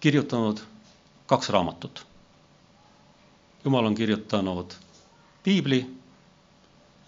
[0.00, 0.60] kirjutanud
[1.26, 2.06] kaks raamatut.
[3.64, 4.74] Jumal on kirjutanud
[5.42, 5.86] piibli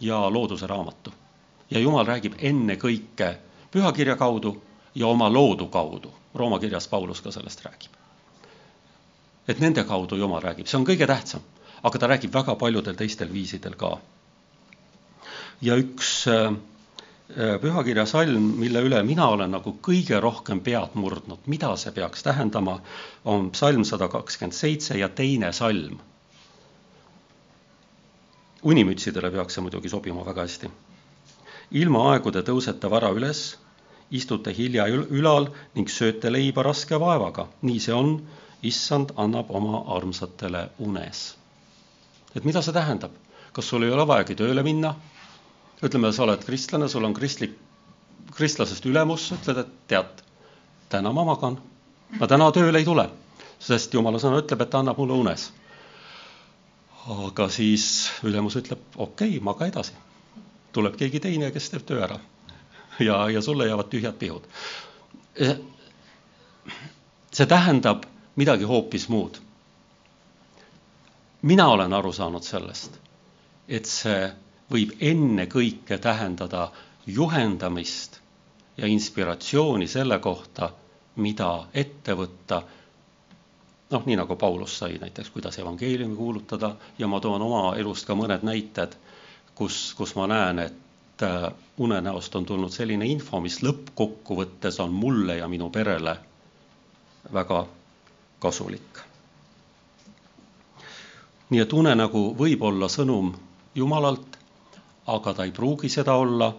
[0.01, 1.13] ja looduse raamatu.
[1.71, 3.37] ja Jumal räägib ennekõike
[3.71, 4.63] pühakirja kaudu
[4.95, 6.13] ja oma loodu kaudu.
[6.35, 7.93] Rooma kirjas Paulus ka sellest räägib.
[9.49, 11.41] et nende kaudu Jumal räägib, see on kõige tähtsam,
[11.83, 13.99] aga ta räägib väga paljudel teistel viisidel ka.
[15.63, 16.57] Ja üks äh,
[17.63, 22.81] pühakirja salm, mille üle mina olen nagu kõige rohkem pead murdnud, mida see peaks tähendama,
[23.25, 25.99] on psalm sada kakskümmend seitse ja teine salm.
[28.67, 30.71] unimütsidele peaks see muidugi sobima väga hästi.
[31.71, 33.57] ilma aegude tõusete vara üles
[34.11, 37.49] istute hilja ülal ning sööte leiba raske vaevaga.
[37.63, 38.21] nii see on,
[38.63, 41.37] issand annab oma armsatele unes.
[42.35, 43.11] et mida see tähendab?
[43.53, 44.95] kas sul ei ole vajagi tööle minna?
[45.85, 47.57] Ütleme, sa oled kristlane, sul on kristlik,
[48.37, 50.23] kristlasest ülemus, ütled, et tead,
[50.93, 51.59] täna ma magan,
[52.21, 53.09] ma täna tööle ei tule,
[53.61, 55.51] sest jumala sõna ütleb, et ta annab mulle unes.
[57.07, 59.93] aga siis ülemus ütleb, okei okay,, maga edasi.
[60.73, 62.19] tuleb keegi teine, kes teeb töö ära
[62.99, 64.43] ja, ja sulle jäävad tühjad pihud.
[67.33, 68.03] see tähendab
[68.37, 69.39] midagi hoopis muud.
[71.43, 72.99] mina olen aru saanud sellest,
[73.69, 74.33] et see
[74.73, 76.69] võib ennekõike tähendada
[77.07, 78.21] juhendamist
[78.77, 80.71] ja inspiratsiooni selle kohta,
[81.17, 82.63] mida ette võtta.
[83.91, 88.15] noh, nii nagu Paulus sai näiteks, kuidas evangeeliumi kuulutada ja ma toon oma elust ka
[88.15, 88.97] mõned näited,
[89.55, 95.37] kus, kus ma näen, et äh, unenäost on tulnud selline info, mis lõppkokkuvõttes on mulle
[95.37, 96.17] ja minu perele
[97.33, 97.67] väga
[98.39, 98.99] kasulik.
[101.51, 103.31] nii et unenägu võib olla sõnum
[103.75, 104.37] Jumalalt,
[105.07, 106.55] aga ta ei pruugi seda olla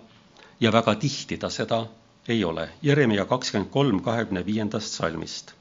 [0.59, 1.85] ja väga tihti ta seda
[2.27, 2.69] ei ole.
[2.81, 5.53] Jeremia kakskümmend kolm kahekümne viiendast salmist.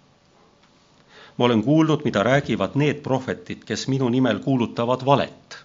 [1.36, 5.58] ma olen kuulnud, mida räägivad need prohvetid, kes minu nimel kuulutavad valet,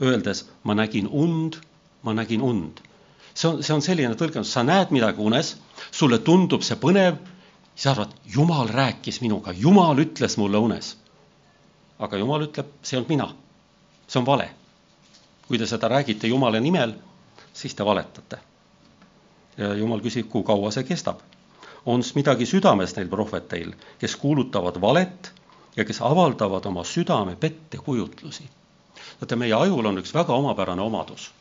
[0.00, 1.58] öeldes ma nägin und
[2.02, 2.80] ma nägin und.
[3.34, 5.56] see on, see on selline tõlgendus, sa näed midagi unes,
[5.90, 7.16] sulle tundub see põnev,
[7.74, 10.96] sa arvad, jumal rääkis minuga, jumal ütles mulle unes.
[11.98, 13.28] aga jumal ütleb, see ei olnud mina.
[14.06, 14.50] see on vale.
[15.48, 16.94] Kui te seda räägite Jumala nimel,
[17.52, 18.38] siis te valetate.
[19.56, 21.20] ja Jumal küsib, kui kaua see kestab.
[21.86, 25.32] on midagi südames neil prohveteil, kes kuulutavad valet
[25.76, 28.44] ja kes avaldavad oma südame pettekujutlusi.
[29.20, 31.32] vaata, meie ajul on üks väga omapärane omadus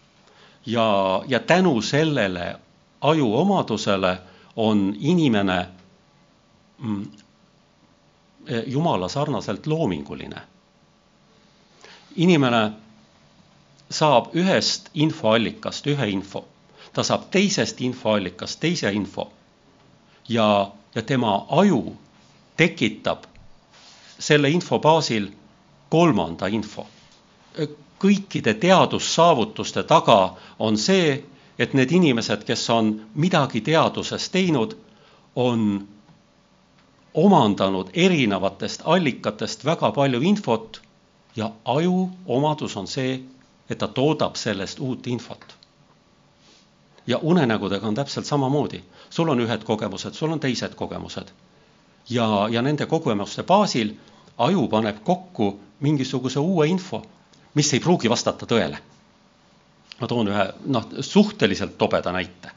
[0.65, 2.55] ja, ja tänu sellele
[3.01, 4.17] ajuomadusele
[4.55, 5.67] on inimene
[6.79, 7.05] mm,
[8.65, 10.41] jumala sarnaselt loominguline.
[12.15, 12.71] inimene
[13.93, 16.43] saab ühest infoallikast ühe info,
[16.93, 19.29] ta saab teisest infoallikast teise info.
[20.29, 21.95] Ja, ja tema aju
[22.57, 23.25] tekitab
[24.19, 25.29] selle info baasil
[25.89, 26.85] kolmanda info.
[28.03, 31.19] Kõikide teadussaavutuste taga on see,
[31.59, 34.73] et need inimesed, kes on midagi teaduses teinud,
[35.35, 35.87] on
[37.13, 40.81] omandanud erinevatest allikatest väga palju infot
[41.35, 43.21] ja aju omadus on see,
[43.73, 45.45] et ta toodab sellest uut infot.
[47.07, 51.33] ja unenägudega on täpselt samamoodi, sul on ühed kogemused, sul on teised kogemused.
[52.09, 53.93] ja, ja nende kogemuste baasil
[54.37, 57.03] aju paneb kokku mingisuguse uue info
[57.53, 58.77] mis ei pruugi vastata tõele.
[60.01, 62.51] ma toon ühe noh, suhteliselt tobeda näite.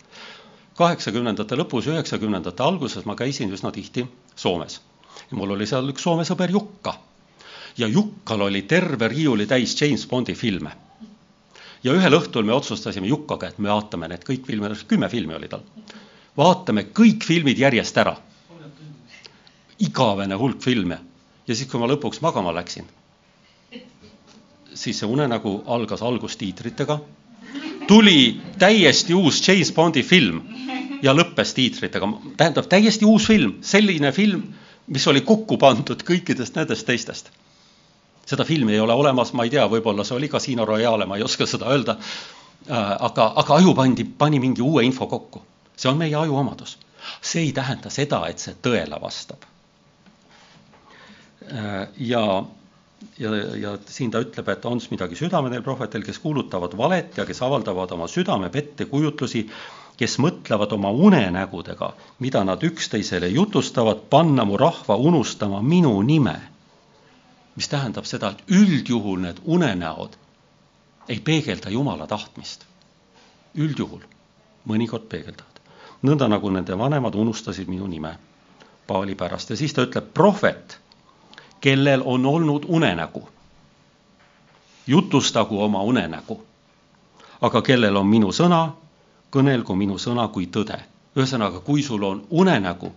[0.76, 4.80] kaheksakümnendate lõpus, üheksakümnendate alguses ma käisin üsna tihti Soomes.
[5.30, 6.94] ja mul oli seal üks Soome sõber Jukka.
[7.76, 10.70] ja Jukkal oli terve riiulitäis James Bondi filme.
[11.84, 15.48] Ja ühel õhtul me otsustasime Jukkaga, et me vaatame need kõik filmid, kümme filmi oli
[15.48, 15.62] tal.
[16.36, 18.16] vaatame kõik filmid järjest ära.
[19.78, 20.98] igavene hulk filme.
[21.46, 22.86] ja siis, kui ma lõpuks magama läksin
[24.76, 26.98] siis see unenägu algas algustiitritega,
[27.88, 30.40] tuli täiesti uus James Bondi film
[31.02, 34.42] ja lõppes tiitritega, tähendab täiesti uus film, selline film,
[34.86, 37.30] mis oli kokku pandud kõikidest nendest teistest.
[38.26, 41.24] Seda filmi ei ole olemas, ma ei tea, võib-olla see oli Casino Royale, ma ei
[41.26, 41.96] oska seda öelda.
[42.66, 45.42] Äh, aga, aga aju pandi, pani mingi uue info kokku,
[45.76, 46.78] see on meie aju omadus.
[47.22, 49.44] see ei tähenda seda, et see tõele vastab.
[51.46, 52.44] Äh, ja
[53.18, 57.26] ja, ja siin ta ütleb, et on midagi südame neil prohvetel, kes kuulutavad valet ja
[57.28, 59.46] kes avaldavad oma südame pettekujutlusi,
[59.96, 66.36] kes mõtlevad oma unenägudega, mida nad üksteisele jutustavad, panna mu rahva unustama minu nime.
[67.56, 70.16] Mis tähendab seda, et üldjuhul need unenäod
[71.08, 72.64] ei peegelda Jumala tahtmist.
[73.54, 74.00] üldjuhul,
[74.68, 75.60] mõnikord peegeldavad.
[76.02, 78.18] nõnda nagu nende vanemad unustasid minu nime
[78.86, 80.78] Paali pärast ja siis ta ütleb, prohvet,
[81.60, 83.28] kellel on olnud unenägu,
[84.86, 86.42] jutustagu oma unenägu,
[87.40, 88.60] aga kellel on minu sõna,
[89.30, 90.78] kõnelgu minu sõna kui tõde.
[91.16, 92.92] ühesõnaga, kui sul on unenägu,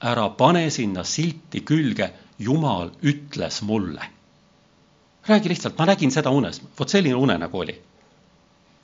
[0.00, 2.12] ära pane sinna silti külge,
[2.44, 4.08] Jumal ütles mulle.
[5.28, 7.82] räägi lihtsalt, ma nägin seda unes, vot selline unenägu oli.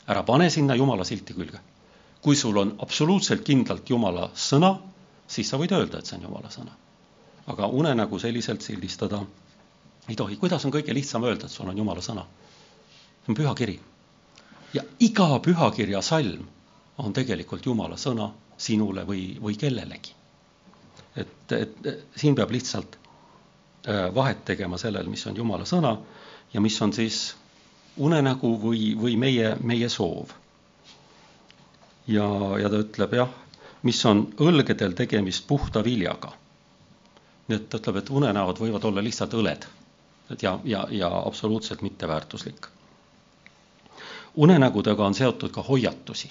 [0.06, 1.58] ära pane sinna Jumala silti külge.
[2.22, 4.78] kui sul on absoluutselt kindlalt Jumala sõna,
[5.26, 6.72] siis sa võid öelda, et see on Jumala sõna.
[7.46, 9.22] aga unenägu selliselt sildistada
[10.08, 10.36] ei tohi.
[10.36, 12.26] kuidas on kõige lihtsam öelda, et sul on Jumala sõna?
[13.24, 13.80] see on pühakiri.
[14.74, 16.46] ja iga pühakirja salm
[16.98, 20.14] on tegelikult Jumala sõna sinule või, või kellelegi.
[21.16, 21.76] et, et
[22.16, 22.98] siin peab lihtsalt
[24.14, 25.96] vahet tegema sellel, mis on Jumala sõna
[26.52, 27.36] ja mis on siis
[27.96, 30.30] unenägu või, või meie, meie soov.
[32.06, 32.26] ja,
[32.62, 33.30] ja ta ütleb jah,
[33.82, 36.32] mis on õlgedel tegemist puhta viljaga.
[37.48, 39.66] nii et ta ütleb, et unenäod võivad olla lihtsalt õled
[40.42, 42.66] ja, ja, ja absoluutselt mitteväärtuslik.
[44.34, 46.30] unenägudega on seotud ka hoiatusi.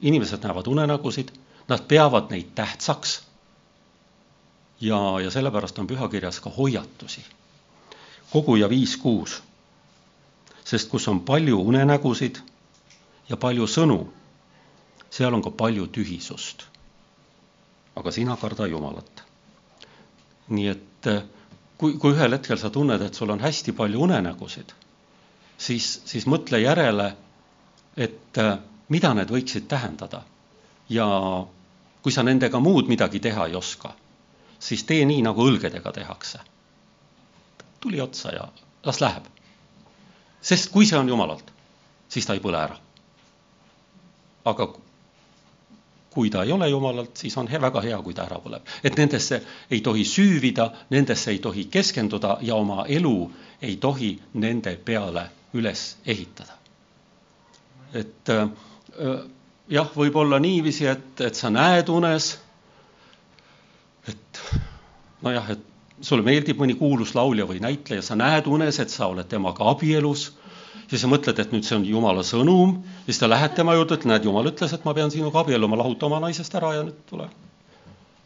[0.00, 1.28] inimesed näevad unenägusid,
[1.68, 3.22] nad peavad neid tähtsaks.
[4.84, 7.24] Ja, ja sellepärast on pühakirjas ka hoiatusi.
[8.32, 9.42] koguja viis kuus.
[10.64, 12.38] sest kus on palju unenägusid
[13.28, 13.98] ja palju sõnu,
[15.10, 16.64] seal on ka palju tühisust.
[17.96, 19.24] aga sina karda Jumalat.
[20.48, 21.08] nii et
[21.78, 24.72] kui, kui ühel hetkel sa tunned, et sul on hästi palju unenägusid,
[25.58, 27.10] siis, siis mõtle järele,
[27.96, 30.22] et äh, mida need võiksid tähendada.
[30.88, 31.06] ja
[32.02, 33.94] kui sa nendega muud midagi teha ei oska,
[34.64, 36.38] siis tee nii, nagu õlgedega tehakse.
[37.80, 38.48] tuli otsa ja
[38.84, 39.24] las läheb.
[40.40, 41.52] sest kui see on Jumalalt,
[42.08, 42.78] siis ta ei põle ära.
[44.44, 44.72] aga
[46.14, 48.62] kui ta ei ole jumalalt, siis on väga hea, kui ta ära põleb.
[48.84, 53.30] et nendesse ei tohi süüvida, nendesse ei tohi keskenduda ja oma elu
[53.62, 56.54] ei tohi nende peale üles ehitada.
[57.94, 58.48] et äh,
[59.68, 62.38] jah, võib olla niiviisi, et, et sa näed unes,
[64.08, 64.42] et
[65.22, 69.28] nojah, et sulle meeldib mõni kuulus laulja või näitleja, sa näed unes, et sa oled
[69.30, 70.32] temaga abielus
[70.88, 74.10] siis sa mõtled, et nüüd see on jumala sõnum, siis sa lähed tema juurde, ütled,
[74.12, 77.28] näed, jumal ütles, et ma pean sinuga abielluma, lahuta oma naisest ära ja nüüd tule.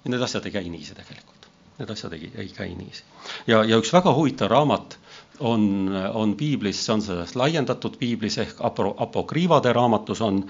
[0.04, 3.04] ja need asjad ei käi niiviisi tegelikult, need asjad ei, ei käi niiviisi.
[3.46, 4.98] ja, ja üks väga huvitav raamat
[5.40, 10.42] on, on piiblis, see on sellest laiendatud piiblis ehk apo, apokriivade raamatus on,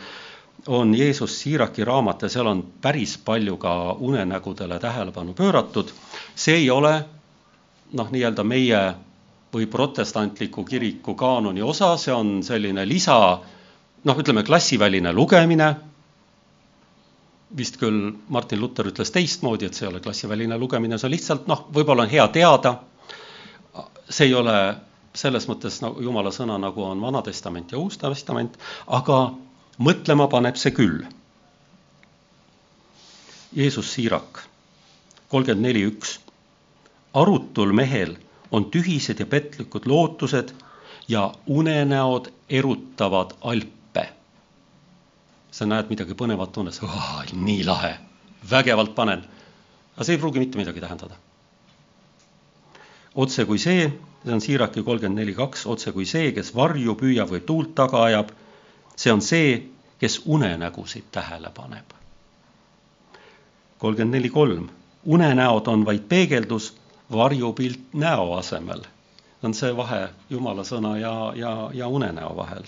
[0.69, 5.93] on Jeesus Siiraki raamat ja seal on päris palju ka unenägudele tähelepanu pööratud.
[6.35, 7.05] see ei ole
[7.93, 8.81] noh, nii-öelda meie
[9.55, 13.17] või protestantliku kiriku kaanoni osa, see on selline lisa,
[14.05, 15.71] noh, ütleme klassiväline lugemine,
[17.57, 21.49] vist küll Martin Luther ütles teistmoodi, et see ei ole klassiväline lugemine, see on lihtsalt
[21.49, 22.75] noh, võib-olla on hea teada,
[24.09, 24.59] see ei ole
[25.17, 29.23] selles mõttes nagu jumala sõna, nagu on Vana Testament ja Uus Testament, aga
[29.79, 31.03] mõtlema paneb see küll.
[33.55, 34.43] Jeesus Siirak,
[35.29, 36.19] kolmkümmend neli üks.
[37.15, 38.17] arutul mehel
[38.53, 40.53] on tühised ja petlikud lootused
[41.09, 44.09] ja unenäod erutavad alpe.
[45.51, 46.81] sa näed midagi põnevat unes,
[47.33, 47.99] nii lahe,
[48.51, 49.25] vägevalt panen.
[49.95, 51.15] aga see ei pruugi mitte midagi tähendada.
[53.15, 53.93] otse kui see,
[54.25, 58.05] see on Siiraki kolmkümmend neli kaks, otse kui see, kes varju püüab või tuult taga
[58.05, 58.31] ajab,
[58.99, 61.91] see on see, kes unenägusid tähele paneb.
[63.79, 64.69] kolmkümmend neli kolm,
[65.05, 66.77] unenäod on vaid peegeldus
[67.13, 68.83] varjupilt näo asemel.
[69.43, 72.65] on see vahe jumala sõna ja, ja, ja unenäo vahel.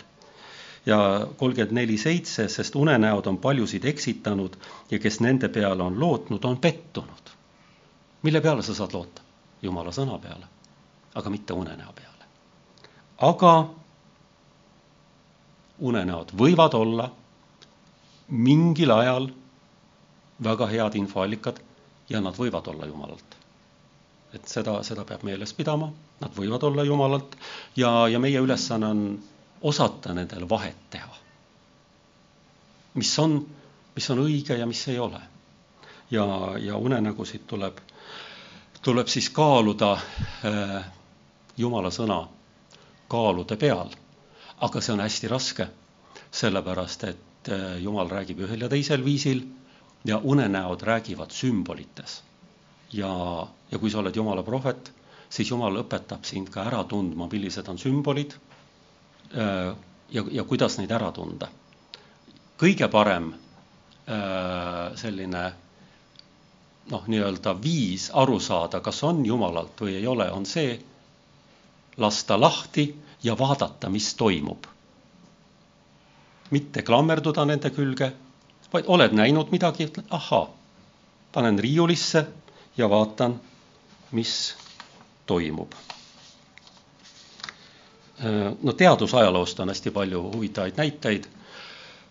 [0.86, 4.56] ja kolmkümmend neli seitse, sest unenäod on paljusid eksitanud
[4.90, 7.34] ja kes nende peale on lootnud, on pettunud.
[8.22, 9.22] mille peale sa saad loota?
[9.62, 10.46] jumala sõna peale,
[11.14, 12.24] aga mitte unenäo peale.
[13.18, 13.79] aga
[15.80, 17.10] unenäod võivad olla
[18.28, 19.30] mingil ajal
[20.44, 21.60] väga head infoallikad
[22.08, 23.40] ja nad võivad olla jumalalt
[24.34, 27.34] et seda, seda peab meeles pidama, nad võivad olla jumalalt
[27.76, 29.02] ja, ja meie ülesanne on
[29.66, 31.16] osata nendel vahet teha.
[32.94, 33.36] mis on,
[33.94, 35.20] mis on õige ja mis ei ole.
[36.10, 36.24] ja,
[36.58, 37.78] ja unenägusid tuleb,
[38.82, 40.84] tuleb siis kaaluda äh,
[41.56, 42.22] Jumala sõna
[43.08, 43.90] kaalude peal.
[44.60, 45.68] Aga see on hästi raske,
[46.30, 49.44] sellepärast et äh, Jumal räägib ühel ja teisel viisil
[50.04, 52.20] ja unenäod räägivad sümbolites
[52.92, 53.12] ja,
[53.70, 54.92] ja kui sa oled Jumala prohvet,
[55.30, 58.34] siis Jumal õpetab sind ka ära tundma, millised on sümbolid
[59.34, 59.72] äh,
[60.10, 61.48] ja, ja kuidas neid ära tunda.
[62.60, 65.44] kõige parem äh, selline
[66.90, 70.80] noh, nii-öelda viis aru saada, kas on Jumalalt või ei ole, on see,
[71.96, 72.90] lasta lahti
[73.22, 74.64] ja vaadata, mis toimub.
[76.50, 78.12] mitte klammerduda nende külge,
[78.72, 80.48] vaid oled näinud midagi, ütled ahaa,
[81.32, 82.24] panen riiulisse
[82.76, 83.36] ja vaatan,
[84.10, 84.54] mis
[85.26, 85.72] toimub.
[88.62, 91.28] no teadusajaloost on hästi palju huvitavaid näiteid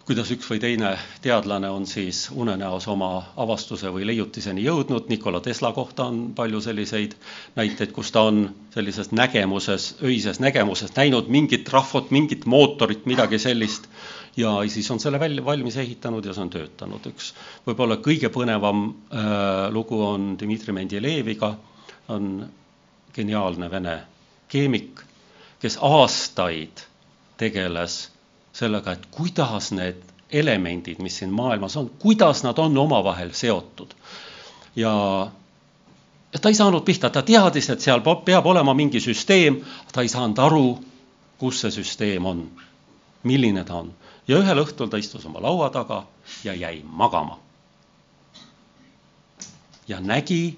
[0.09, 5.69] kuidas üks või teine teadlane on siis unenäos oma avastuse või leiutiseni jõudnud, Nikola Tesla
[5.75, 7.13] kohta on palju selliseid
[7.59, 8.39] näiteid, kus ta on
[8.73, 13.85] sellises nägemuses, öises nägemuses näinud mingit rahvut, mingit mootorit, midagi sellist,
[14.33, 17.05] ja siis on selle välja, valmis ehitanud ja see on töötanud.
[17.13, 17.31] üks
[17.69, 21.53] võib-olla kõige põnevam äh, lugu on Dmitri Mendelejeviga,
[22.09, 22.47] on
[23.13, 23.99] geniaalne vene
[24.49, 25.05] keemik,
[25.61, 26.87] kes aastaid
[27.37, 28.07] tegeles
[28.59, 30.01] sellega, et kuidas need
[30.31, 33.93] elemendid, mis siin maailmas on, kuidas nad on omavahel seotud.
[34.75, 34.93] ja,
[36.33, 39.61] ja ta ei saanud pihta, ta teadis, et seal peab olema mingi süsteem,
[39.93, 40.65] ta ei saanud aru,
[41.39, 42.45] kus see süsteem on,
[43.23, 43.93] milline ta on.
[44.27, 46.03] ja ühel õhtul ta istus oma laua taga
[46.43, 47.39] ja jäi magama.
[49.87, 50.57] ja nägi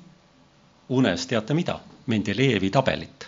[0.89, 1.79] unes, teate mida?
[2.05, 3.27] Mendelejevi tabelit.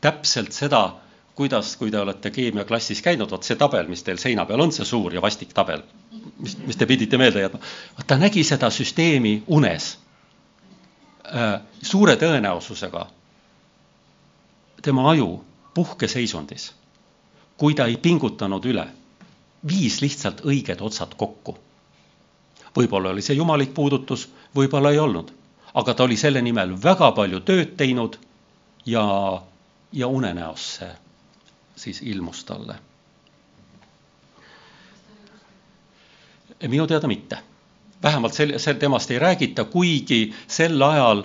[0.00, 1.05] täpselt seda
[1.36, 4.88] kuidas, kui te olete keemiaklassis käinud, vot see tabel, mis teil seina peal on, see
[4.88, 5.82] suur ja vastik tabel,
[6.40, 7.60] mis, mis te pidite meelde jätma,
[7.98, 9.90] vot ta nägi seda süsteemi unes
[11.28, 13.04] äh, suure tõenäosusega.
[14.82, 16.72] tema aju puhkeseisundis,
[17.58, 18.86] kui ta ei pingutanud üle,
[19.68, 21.58] viis lihtsalt õiged otsad kokku.
[22.76, 25.32] võib-olla oli see jumalik puudutus, võib-olla ei olnud,
[25.74, 28.16] aga ta oli selle nimel väga palju tööd teinud
[28.86, 29.02] ja,
[29.92, 30.94] ja unenäos see
[31.76, 32.76] siis ilmus talle.
[36.68, 37.38] minu teada mitte.
[38.02, 41.24] vähemalt sel, sel temast ei räägita, kuigi sel ajal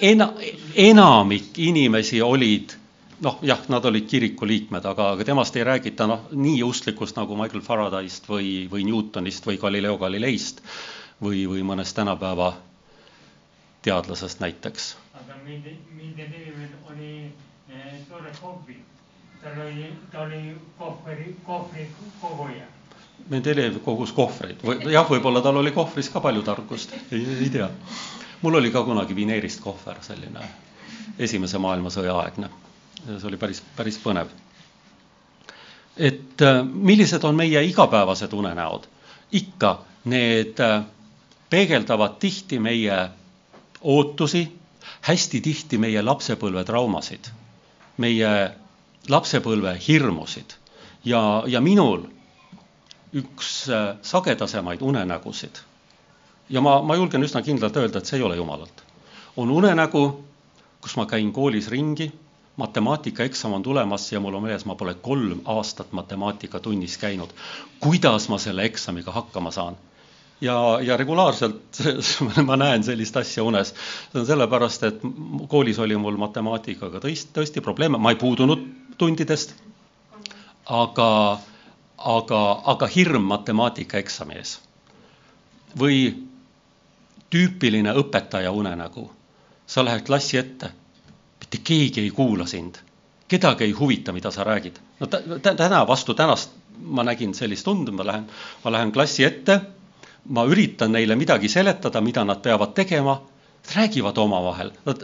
[0.00, 0.32] ena-,
[0.74, 2.74] enamik inimesi olid
[3.22, 7.36] noh, jah, nad olid kiriku liikmed, aga, aga temast ei räägita noh, nii usklikust nagu
[7.38, 10.62] Michael Faraday'st või, või Newtonist või Galileo Galileist
[11.22, 12.52] või, või mõnest tänapäeva
[13.82, 14.96] teadlasest näiteks.
[15.14, 16.18] aga mind, mind
[16.90, 17.12] oli
[17.70, 18.78] eh, tore hobi
[19.42, 21.88] tal oli, ta oli kohvri, kohvri
[22.20, 22.64] koguja.
[23.28, 27.68] Mendelejev kogus kohvreid või jah, võib-olla tal oli kohvris ka palju tarkust, ei, tea.
[28.42, 30.42] mul oli ka kunagi vineerist kohver, selline
[31.18, 32.48] esimese maailmasõja aegne.
[33.06, 34.28] see oli päris, päris põnev.
[35.96, 38.88] et äh, millised on meie igapäevased unenäod?
[39.32, 40.82] ikka need äh,
[41.50, 43.08] peegeldavad tihti meie
[43.80, 44.48] ootusi,
[45.00, 47.30] hästi tihti meie lapsepõlve traumasid,
[47.98, 48.52] meie
[49.08, 50.56] lapsepõlve hirmusid
[51.04, 52.06] ja, ja minul
[53.12, 55.62] üks äh, sagedasemaid unenägusid
[56.50, 58.84] ja ma, ma julgen üsna kindlalt öelda, et see ei ole jumalalt,
[59.36, 60.04] on unenägu,
[60.82, 62.10] kus ma käin koolis ringi,
[62.56, 67.30] matemaatikaeksam on tulemas ja mul on meeles, ma pole kolm aastat matemaatikatunnis käinud.
[67.80, 69.76] kuidas ma selle eksamiga hakkama saan?
[70.42, 71.78] Ja, ja regulaarselt
[72.48, 73.74] ma näen sellist asja unes.
[74.12, 75.00] see on sellepärast, et
[75.48, 78.66] koolis oli mul matemaatikaga tõesti, tõesti probleeme, ma ei puudunud
[78.98, 79.54] tundidest,
[80.66, 81.08] aga,
[81.98, 82.42] aga,
[82.74, 84.58] aga hirm matemaatikaeksami ees.
[85.78, 85.98] või
[87.32, 89.10] tüüpiline õpetaja unenägu.
[89.66, 90.72] sa lähed klassi ette,
[91.40, 92.76] mitte keegi ei kuula sind,
[93.28, 94.80] kedagi ei huvita, mida sa räägid.
[95.00, 95.06] no
[95.56, 96.50] täna vastu tänast
[96.82, 98.26] ma nägin sellist und, ma lähen,
[98.64, 99.60] ma lähen klassi ette
[100.28, 103.20] ma üritan neile midagi seletada, mida nad peavad tegema,
[103.74, 105.02] räägivad omavahel, nad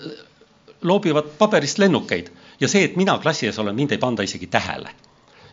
[0.82, 4.90] loobivad paberist lennukeid ja see, et mina klassi ees olen, mind ei panda isegi tähele.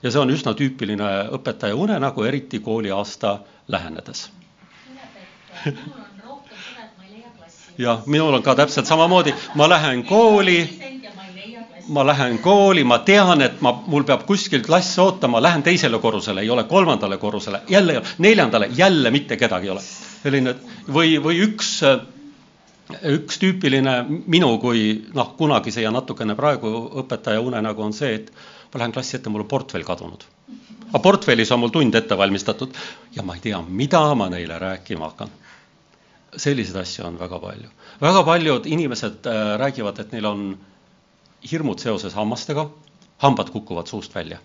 [0.03, 4.30] ja see on üsna tüüpiline õpetaja unenägu, eriti kooliaasta lähenedes.
[7.78, 10.94] jah, minul on ka täpselt samamoodi, ma lähen kooli
[11.88, 16.41] ma lähen kooli, ma tean, et ma, mul peab kuskil klass ootama, lähen teisele korrusele,
[16.41, 19.83] ei ole kolmandale korrusele, jälle ei ole, neljandale, jälle mitte kedagi ei ole.
[20.25, 20.55] selline
[20.89, 21.69] või, või üks,
[23.05, 26.71] üks tüüpiline minu kui noh, kunagise ja natukene praegu
[27.03, 28.31] õpetaja unenägu on see, et
[28.73, 30.25] ma lähen klassi ette, mul on portfell kadunud.
[30.89, 32.73] aga portfellis on mul tund ette valmistatud
[33.15, 35.29] ja ma ei tea, mida ma neile rääkima hakkan
[36.38, 37.69] selliseid asju on väga palju.
[38.01, 40.57] väga paljud inimesed äh, räägivad, et neil on
[41.51, 42.69] hirmud seoses hammastega,
[43.17, 44.37] hambad kukuvad suust välja.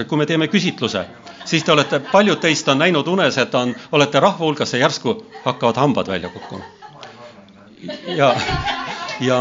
[0.00, 1.04] et kui me teeme küsitluse,
[1.44, 5.16] siis te olete, paljud teist on näinud unes, et on, olete rahva hulgas ja järsku
[5.44, 6.64] hakkavad hambad välja kukkuma.
[8.16, 8.34] ja,
[9.20, 9.38] ja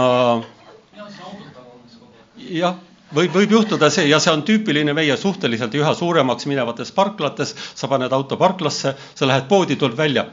[2.50, 2.76] jah,
[3.16, 7.88] võib, võib juhtuda see ja see on tüüpiline meie suhteliselt üha suuremaks minevates parklates, sa
[7.88, 10.26] paned auto parklasse, sa lähed poodi, tuleb välja.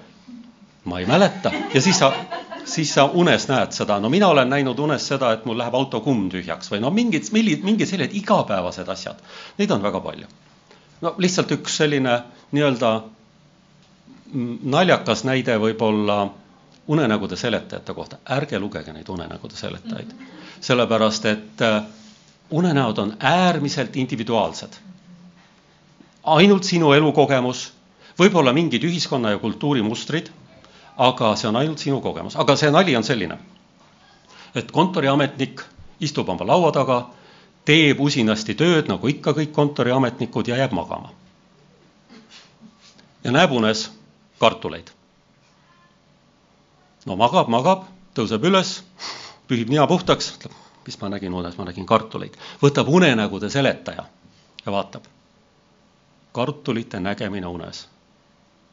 [0.84, 2.12] ma ei mäleta ja siis sa,
[2.74, 6.00] siis sa unes näed seda, no mina olen näinud unes seda, et mul läheb auto
[6.04, 9.20] kumm tühjaks või no mingid, mingid, mingid sellised igapäevased asjad,
[9.58, 10.30] neid on väga palju.
[11.00, 12.22] no lihtsalt üks selline
[12.52, 12.94] nii-öelda
[14.74, 16.24] naljakas näide võib-olla
[16.88, 20.10] unenägude seletajate kohta, ärge lugege neid unenägude seletajaid,
[20.60, 21.84] sellepärast et äh,
[22.50, 24.80] unenäod on äärmiselt individuaalsed.
[26.24, 27.72] ainult sinu elukogemus,
[28.18, 30.30] võib-olla mingid ühiskonna ja kultuuri mustrid,
[30.96, 33.38] aga see on ainult sinu kogemus, aga see nali on selline,
[34.54, 35.62] et kontoriametnik
[36.00, 36.98] istub oma laua taga,
[37.64, 41.12] teeb usinasti tööd, nagu ikka kõik kontoriametnikud ja jääb magama.
[43.24, 43.90] ja näeb unes
[44.38, 44.90] kartuleid.
[47.06, 48.82] no magab, magab, tõuseb üles,
[49.48, 52.36] pühib nina puhtaks, ütleb mis ma nägin unes, ma nägin kartuleid.
[52.62, 54.04] võtab unenägude seletaja
[54.66, 55.04] ja vaatab.
[56.32, 57.88] kartulite nägemine unes.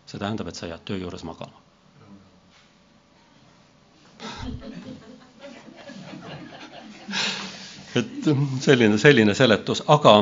[0.05, 1.61] see tähendab, et sa jääd töö juures magama.
[7.95, 8.29] Et
[8.63, 10.13] selline, selline seletus, aga,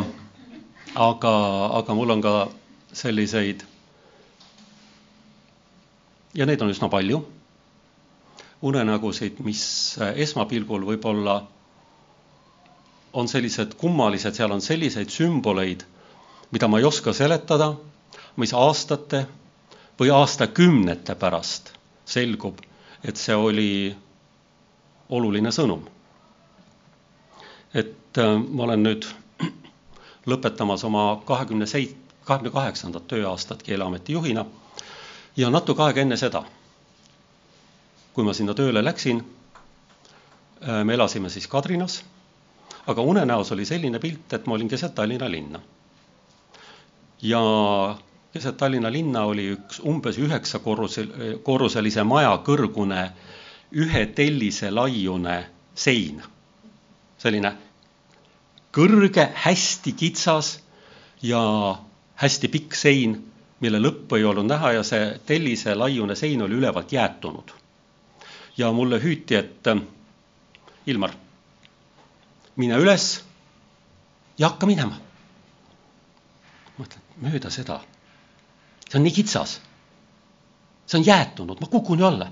[0.95, 1.33] aga,
[1.79, 2.33] aga mul on ka
[2.93, 3.63] selliseid
[6.35, 7.21] ja neid on üsna palju.
[8.65, 9.61] Unenägusid, mis
[10.19, 11.37] esmapilgul võib-olla
[13.15, 15.85] on sellised kummalised, seal on selliseid sümboleid,
[16.51, 17.71] mida ma ei oska seletada,
[18.37, 19.23] mis aastate
[19.99, 21.71] või aastakümnete pärast
[22.09, 22.59] selgub,
[23.03, 23.69] et see oli
[25.09, 25.87] oluline sõnum.
[27.73, 29.07] et äh, ma olen nüüd
[30.31, 34.45] lõpetamas oma kahekümne seit-, kahekümne kaheksandat tööaastat Keeleameti juhina
[35.37, 36.43] ja natuke aega enne seda,
[38.13, 39.21] kui ma sinna tööle läksin,
[40.61, 42.01] äh, me elasime siis Kadrinas
[42.89, 45.59] aga unenäos oli selline pilt, et ma olin keset Tallinna linna.
[47.21, 47.41] ja
[48.33, 51.09] keset Tallinna linna oli üks umbes üheksa korrusel,
[51.43, 53.09] korruselise maja kõrgune
[53.71, 55.45] ühe tellise laiune
[55.75, 56.23] sein.
[57.17, 57.51] selline
[58.71, 60.59] kõrge, hästi kitsas
[61.21, 61.41] ja
[62.15, 63.17] hästi pikk sein,
[63.59, 67.51] mille lõppu ei olnud näha ja see tellise laiune sein oli ülevalt jäätunud.
[68.57, 69.67] ja mulle hüüti, et
[70.85, 71.11] Ilmar
[72.59, 73.05] mine üles
[74.39, 74.99] ja hakka minema.
[76.79, 77.79] mõtlen, mööda seda.
[78.89, 79.59] see on nii kitsas.
[80.85, 82.31] see on jäätunud, ma kukun ju alla.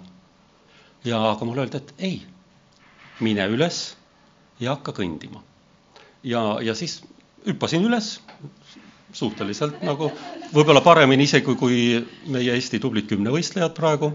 [1.05, 2.21] Ja, aga mulle öeldi, et ei,
[3.19, 3.97] mine üles
[4.59, 5.43] ja hakka kõndima.
[6.23, 7.01] ja, ja siis
[7.45, 8.17] hüppasin üles
[9.13, 10.11] suhteliselt nagu
[10.53, 14.13] võib-olla paremini isegi kui, meie Eesti tublid kümnevõistlejad praegu.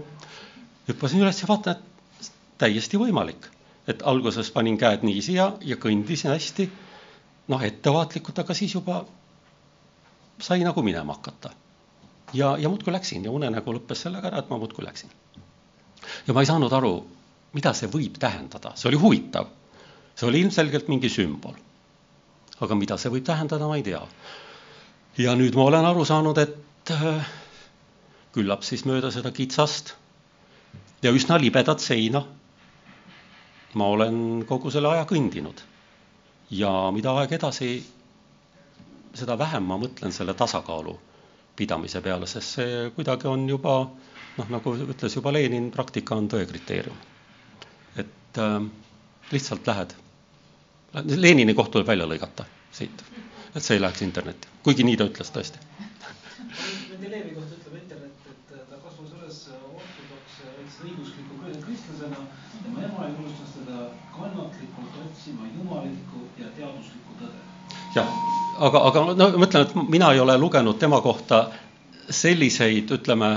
[0.87, 1.75] hüppasin üles ja vaatan,
[2.21, 3.53] et täiesti võimalik
[3.87, 6.67] et alguses panin käed niiviisi ja, ja kõndisin hästi,
[7.51, 9.03] noh, ettevaatlikult, aga siis juba
[10.41, 11.51] sai nagu minema hakata.
[12.33, 15.11] ja, ja muudkui läksin ja unenägu lõppes sellega ära, et ma muudkui läksin.
[16.27, 16.93] Ja ma ei saanud aru,
[17.53, 19.47] mida see võib tähendada, see oli huvitav.
[20.15, 21.55] see oli ilmselgelt mingi sümbol.
[22.59, 24.01] aga mida see võib tähendada, ma ei tea.
[25.17, 27.25] ja nüüd ma olen aru saanud, et äh,
[28.33, 29.95] küllap siis mööda seda kitsast
[31.03, 32.23] ja üsna libedat seina
[33.73, 35.61] ma olen kogu selle aja kõndinud.
[36.53, 37.69] ja mida aeg edasi,
[39.17, 40.93] seda vähem ma mõtlen selle tasakaalu
[41.57, 43.77] pidamise peale, sest see kuidagi on juba
[44.37, 46.97] noh, nagu ütles juba Lenin, praktika on tõe kriteerium.
[47.97, 48.61] et äh,
[49.31, 49.95] lihtsalt lähed,
[50.93, 53.03] Lenini koht tuleb välja lõigata siit,
[53.55, 55.61] et see ei läheks internetti, kuigi nii ta ütles tõesti.
[56.93, 60.51] Mendelejevi kohta ütleb internet, et ta kasvas üles ortodoksse
[60.85, 62.25] õigusliku kristlasena
[62.63, 63.79] tema ema ei unustanud seda
[64.15, 67.41] kannatlikult otsima jumalikku ja teaduslikku tõde.
[67.95, 68.13] jah,
[68.59, 71.43] aga, aga no ma mõtlen, et mina ei ole lugenud tema kohta
[72.09, 73.33] selliseid, ütleme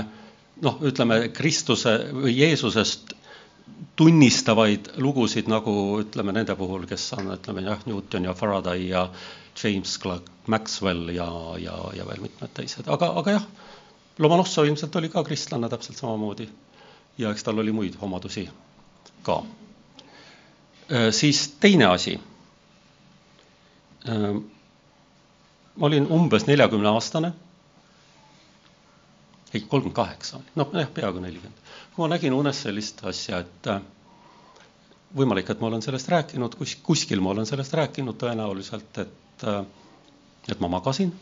[0.61, 3.13] noh, ütleme Kristuse või Jeesusest
[3.97, 9.07] tunnistavaid lugusid nagu ütleme nende puhul, kes on, ütleme jah, Newton ja Faraday ja
[9.57, 11.27] James Clerk Maxwell ja,
[11.61, 13.47] ja, ja veel mitmed teised, aga, aga jah,
[14.17, 16.49] Lomonossov ilmselt oli ka kristlane täpselt samamoodi.
[17.17, 18.47] ja eks tal oli muid omadusi
[19.25, 19.41] ka
[20.91, 22.19] Äh, siis teine asi.
[24.09, 24.41] Äh,
[25.75, 27.33] ma olin umbes neljakümne aastane.
[29.53, 31.61] Ei, kolmkümmend kaheksa, noh jah, peaaegu nelikümmend.
[31.95, 33.81] kui ma nägin unes sellist asja, et äh,
[35.15, 39.45] võimalik, et ma olen sellest rääkinud, kus, kuskil ma olen sellest rääkinud tõenäoliselt, et,
[40.51, 41.13] et ma magasin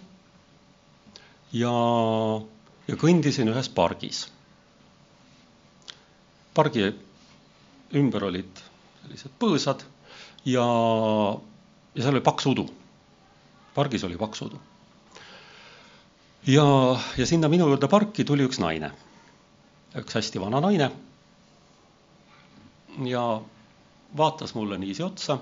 [1.53, 1.73] ja,
[2.88, 4.26] ja kõndisin ühes pargis.
[6.55, 6.86] pargi
[7.95, 8.61] ümber olid
[9.03, 9.84] sellised põõsad
[10.47, 10.63] ja
[11.95, 12.65] ja seal oli paks udu.
[13.76, 14.59] pargis oli paks udu.
[16.47, 18.91] Ja, ja sinna minu juurde parki tuli üks naine,
[19.97, 20.91] üks hästi vana naine.
[23.05, 23.41] ja
[24.17, 25.37] vaatas mulle niiviisi otsa.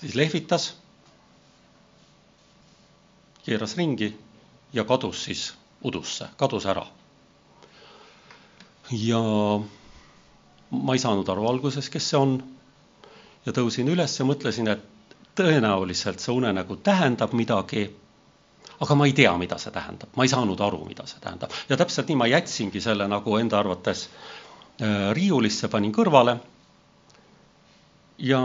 [0.00, 0.76] siis lehvitas,
[3.44, 4.18] keeras ringi
[4.72, 6.86] ja kadus siis udusse, kadus ära.
[8.90, 9.22] ja
[10.70, 12.42] ma ei saanud aru alguses, kes see on.
[13.46, 14.91] ja tõusin üles ja mõtlesin, et
[15.38, 17.90] tõenäoliselt see unenägu tähendab midagi.
[18.82, 21.76] aga ma ei tea, mida see tähendab, ma ei saanud aru, mida see tähendab ja
[21.76, 26.36] täpselt nii ma jätsingi selle nagu enda arvates äh, riiulisse, panin kõrvale.
[28.18, 28.42] ja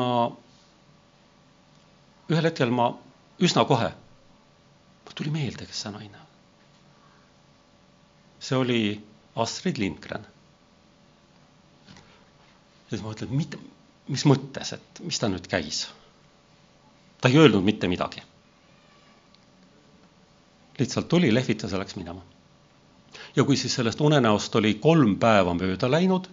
[2.30, 2.92] ühel hetkel ma
[3.40, 3.92] üsna kohe,
[5.16, 6.28] tuli meelde, kes see naine on
[8.40, 10.26] see oli Astrid Lindgren.
[12.90, 13.60] siis ma mõtlen, mida,
[14.08, 15.88] mis mõttes, et mis ta nüüd käis?
[17.22, 18.22] Ta ei öelnud mitte midagi.
[20.80, 22.22] lihtsalt tuli, lehvitas ja läks minema.
[23.36, 26.30] ja kui siis sellest unenäost oli kolm päeva mööda läinud,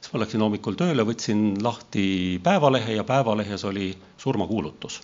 [0.00, 5.00] siis ma läksin hommikul tööle, võtsin lahti Päevalehe ja Päevalehes oli surmakuulutus,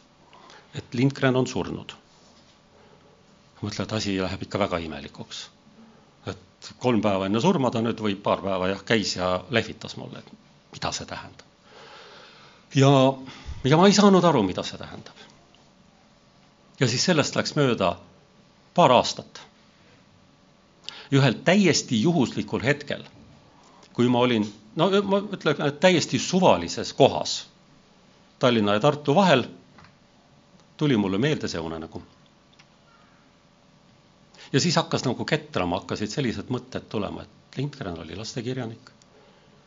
[0.74, 1.96] et Lindgren on surnud.
[3.62, 5.48] mõtlen, et asi läheb ikka väga imelikuks
[6.62, 10.22] et kolm päeva enne surma ta nüüd või paar päeva jah, käis ja lehvitas mulle,
[10.22, 11.46] et mida see tähendab.
[12.78, 12.92] ja,
[13.64, 15.16] ja ma ei saanud aru, mida see tähendab.
[16.80, 17.96] ja siis sellest läks mööda
[18.74, 19.42] paar aastat.
[21.12, 23.04] ühel täiesti juhuslikul hetkel,
[23.92, 24.46] kui ma olin,
[24.76, 27.46] no ma ütlen, et täiesti suvalises kohas
[28.38, 29.44] Tallinna ja Tartu vahel,
[30.76, 32.02] tuli mulle meelde see unenägu
[34.52, 38.90] ja siis hakkas nagu ketrama, hakkasid sellised mõtted tulema, et Lindgren oli lastekirjanik.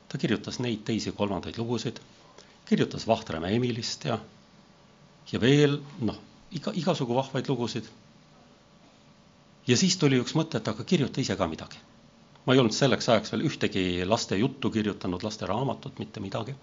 [0.09, 1.99] ta kirjutas neid teisi-kolmandaid lugusid,
[2.66, 4.18] kirjutas Vahtramäe Emilist ja,
[5.32, 6.18] ja veel noh,
[6.51, 7.89] iga, igasugu vahvaid lugusid.
[9.68, 11.82] ja siis tuli üks mõte, et aga kirjuta ise ka midagi.
[12.45, 16.55] ma ei olnud selleks ajaks veel ühtegi laste juttu kirjutanud, lasteraamatut, mitte midagi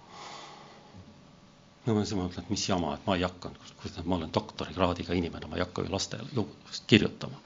[1.86, 5.14] no ma siis mõtlen, et mis jama, et ma ei hakanud, kuidas ma olen doktorikraadiga
[5.18, 7.42] inimene, ma ei hakka ju lastele lugusid kirjutama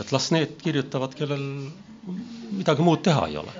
[0.00, 1.42] et las need kirjutavad, kellel
[2.56, 3.54] midagi muud teha ei ole.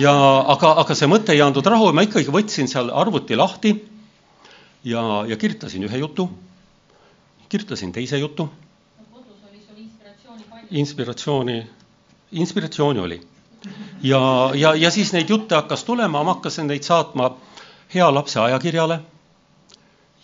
[0.00, 0.12] Ja
[0.54, 3.74] aga, aga see mõte ei andnud rahu ja ma ikkagi võtsin seal arvuti lahti
[4.84, 6.28] ja, ja kirjutasin ühe jutu,
[7.52, 8.48] kirjutasin teise jutu.
[9.12, 10.68] kodus oli sul inspiratsiooni palju?
[10.70, 11.56] inspiratsiooni,
[12.32, 13.20] inspiratsiooni oli.
[14.02, 14.20] ja,
[14.54, 17.34] ja, ja siis neid jutte hakkas tulema, ma hakkasin neid saatma
[17.94, 19.00] hea lapse ajakirjale.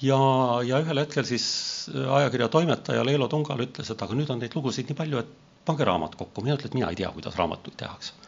[0.03, 0.21] ja,
[0.64, 4.89] ja ühel hetkel siis ajakirja toimetaja Leelo Tungal ütles, et aga nüüd on neid lugusid
[4.89, 6.43] nii palju, et pange raamat kokku.
[6.43, 8.28] mina ütlen, et mina ei tea, kuidas raamatuid tehakse.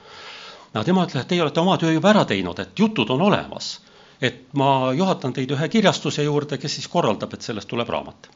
[0.75, 3.81] No tema ütles, et teie olete oma töö juba ära teinud, et jutud on olemas.
[4.21, 8.31] et ma juhatan teid ühe kirjastuse juurde, kes siis korraldab, et sellest tuleb raamat.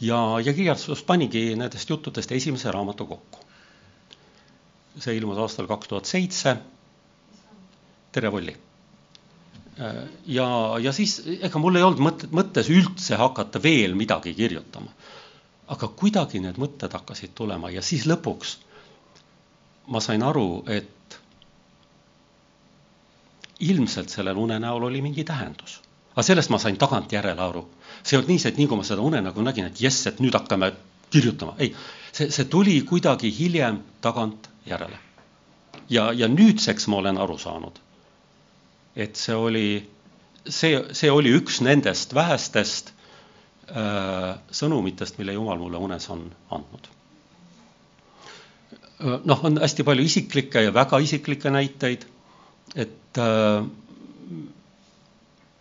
[0.00, 3.44] ja, ja kirjastus panigi nendest juttudest esimese raamatu kokku.
[4.98, 6.56] see ilmus aastal kaks tuhat seitse.
[8.12, 8.56] tere, Volli
[10.26, 10.48] ja,
[10.80, 14.90] ja siis ega mul ei olnud mõtet, mõttes üldse hakata veel midagi kirjutama.
[15.68, 18.56] aga kuidagi need mõtted hakkasid tulema ja siis lõpuks
[19.86, 20.95] ma sain aru, et
[23.60, 25.80] ilmselt sellel unenäol oli mingi tähendus.
[26.12, 27.68] aga sellest ma sain tagantjärele aru.
[28.02, 30.34] see ei olnud niiviisi, et nii kui ma seda unenägu nägin, et jess, et nüüd
[30.34, 30.72] hakkame
[31.10, 31.74] kirjutama, ei,
[32.12, 34.98] see, see tuli kuidagi hiljem tagantjärele.
[35.88, 37.86] ja, ja nüüdseks ma olen aru saanud
[38.96, 39.68] et see oli,
[40.48, 42.92] see, see oli üks nendest vähestest
[43.68, 46.92] äh, sõnumitest, mille Jumal mulle unes on andnud.
[49.28, 52.06] noh, on hästi palju isiklikke ja väga isiklikke näiteid,
[52.74, 53.64] et äh,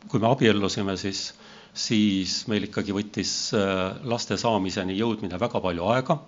[0.10, 1.28] kui me abiellusime, siis,
[1.74, 6.20] siis meil ikkagi võttis äh, laste saamiseni jõudmine väga palju aega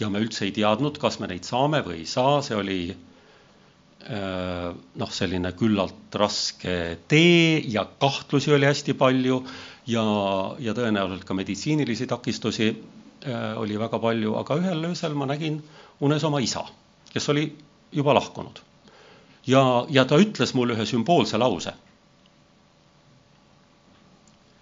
[0.00, 2.80] ja me üldse ei teadnud, kas me neid saame või ei saa, see oli
[4.08, 6.74] Äh, noh, selline küllalt raske
[7.10, 9.40] tee ja kahtlusi oli hästi palju
[9.90, 10.04] ja,
[10.62, 12.70] ja tõenäoliselt ka meditsiinilisi takistusi
[13.58, 15.58] oli väga palju, aga ühel öösel ma nägin
[16.06, 16.62] unes oma isa,
[17.10, 17.42] kes oli
[17.92, 18.62] juba lahkunud.
[19.48, 21.74] Ja, ja ta ütles mulle ühe sümboolse lause.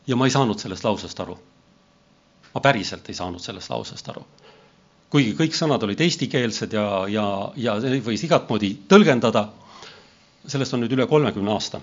[0.07, 1.39] ja ma ei saanud sellest lausest aru.
[2.55, 4.25] ma päriselt ei saanud sellest lausest aru
[5.13, 7.27] kuigi kõik sõnad olid eestikeelsed ja, ja,
[7.57, 9.49] ja võis igat moodi tõlgendada.
[10.47, 11.81] sellest on nüüd üle kolmekümne aasta.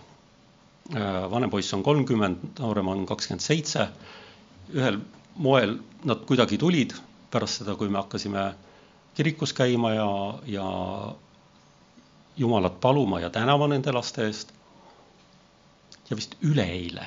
[0.93, 3.87] Äh, vanem poiss on kolmkümmend, noorem on kakskümmend seitse.
[4.73, 4.99] ühel
[5.35, 6.93] moel nad kuidagi tulid
[7.31, 8.53] pärast seda, kui me hakkasime
[9.15, 10.09] kirikus käima ja,
[10.45, 10.67] ja
[12.37, 14.53] Jumalat paluma ja tänama nende laste eest.
[16.09, 17.05] ja vist üleeile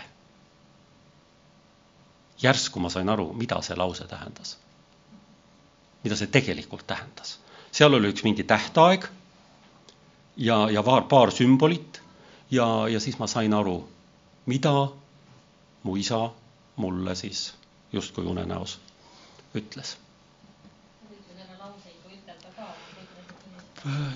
[2.43, 4.59] järsku ma sain aru, mida see lause tähendas.
[6.05, 7.39] mida see tegelikult tähendas.
[7.72, 9.09] seal oli üks mingi tähtaeg
[10.37, 12.03] ja, ja paar, paar sümbolit
[12.51, 13.89] ja, ja siis ma sain aru,
[14.47, 14.89] mida
[15.83, 16.31] mu isa
[16.77, 17.55] mulle siis
[17.93, 18.79] justkui unenäos
[19.55, 19.97] ütles.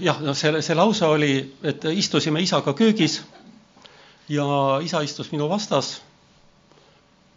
[0.01, 3.21] Jah, no see, see lause oli, et istusime isaga köögis
[4.29, 4.47] ja
[4.83, 6.01] isa istus minu vastas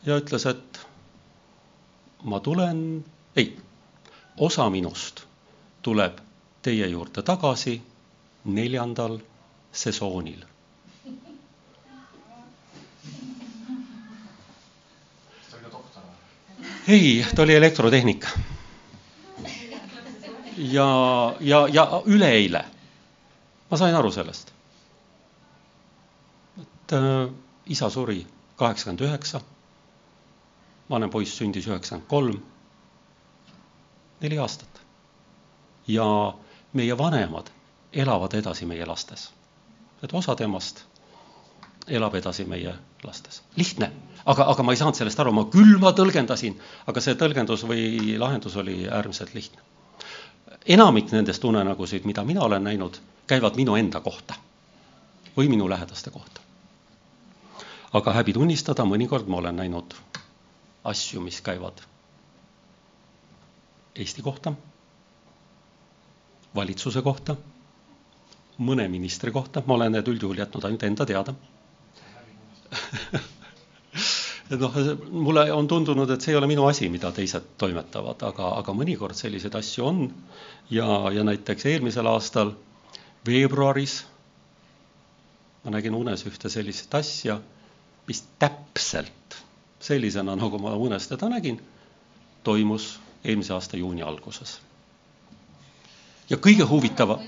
[0.05, 0.79] ja ütles, et
[2.23, 3.03] ma tulen,
[3.35, 3.51] ei,
[4.37, 5.25] osa minust
[5.83, 6.17] tuleb
[6.63, 7.81] teie juurde tagasi
[8.45, 9.19] neljandal
[9.71, 10.43] sesoonil.
[16.87, 18.25] ei, ta oli elektrotehnik.
[20.71, 20.87] Ja,
[21.39, 22.65] ja, ja üleeile
[23.69, 24.53] ma sain aru sellest.
[26.61, 27.31] et äh,
[27.65, 29.41] isa suri kaheksakümmend üheksa
[30.89, 32.39] vanem poiss sündis üheksakümmend kolm,
[34.21, 34.81] neli aastat.
[35.87, 36.05] ja
[36.73, 37.49] meie vanemad
[37.93, 39.31] elavad edasi meie lastes.
[40.03, 40.85] et osa temast
[41.87, 43.43] elab edasi meie lastes.
[43.55, 43.91] lihtne,
[44.25, 48.17] aga, aga ma ei saanud sellest aru, ma küll ma tõlgendasin, aga see tõlgendus või
[48.19, 49.72] lahendus oli äärmiselt lihtne.
[50.65, 52.97] Enamik nendest unenägusid, mida mina olen näinud,
[53.27, 54.33] käivad minu enda kohta
[55.37, 56.41] või minu lähedaste kohta.
[57.93, 59.93] aga häbi tunnistada, mõnikord ma olen näinud
[60.83, 61.81] asju, mis käivad
[63.95, 64.53] Eesti kohta,
[66.55, 67.35] valitsuse kohta,
[68.57, 71.33] mõne ministri kohta, ma olen need üldjuhul jätnud ainult enda teada
[74.51, 74.79] et noh,
[75.11, 79.15] mulle on tundunud, et see ei ole minu asi, mida teised toimetavad, aga, aga mõnikord
[79.17, 80.01] selliseid asju on.
[80.69, 82.53] ja, ja näiteks eelmisel aastal
[83.27, 84.03] veebruaris
[85.63, 87.37] ma nägin unes ühte sellist asja,
[88.07, 89.37] mis täpselt
[89.83, 91.59] sellisena, nagu ma unes teda nägin,
[92.43, 94.59] toimus eelmise aasta juuni alguses.
[96.29, 97.19] ja kõige huvitavam.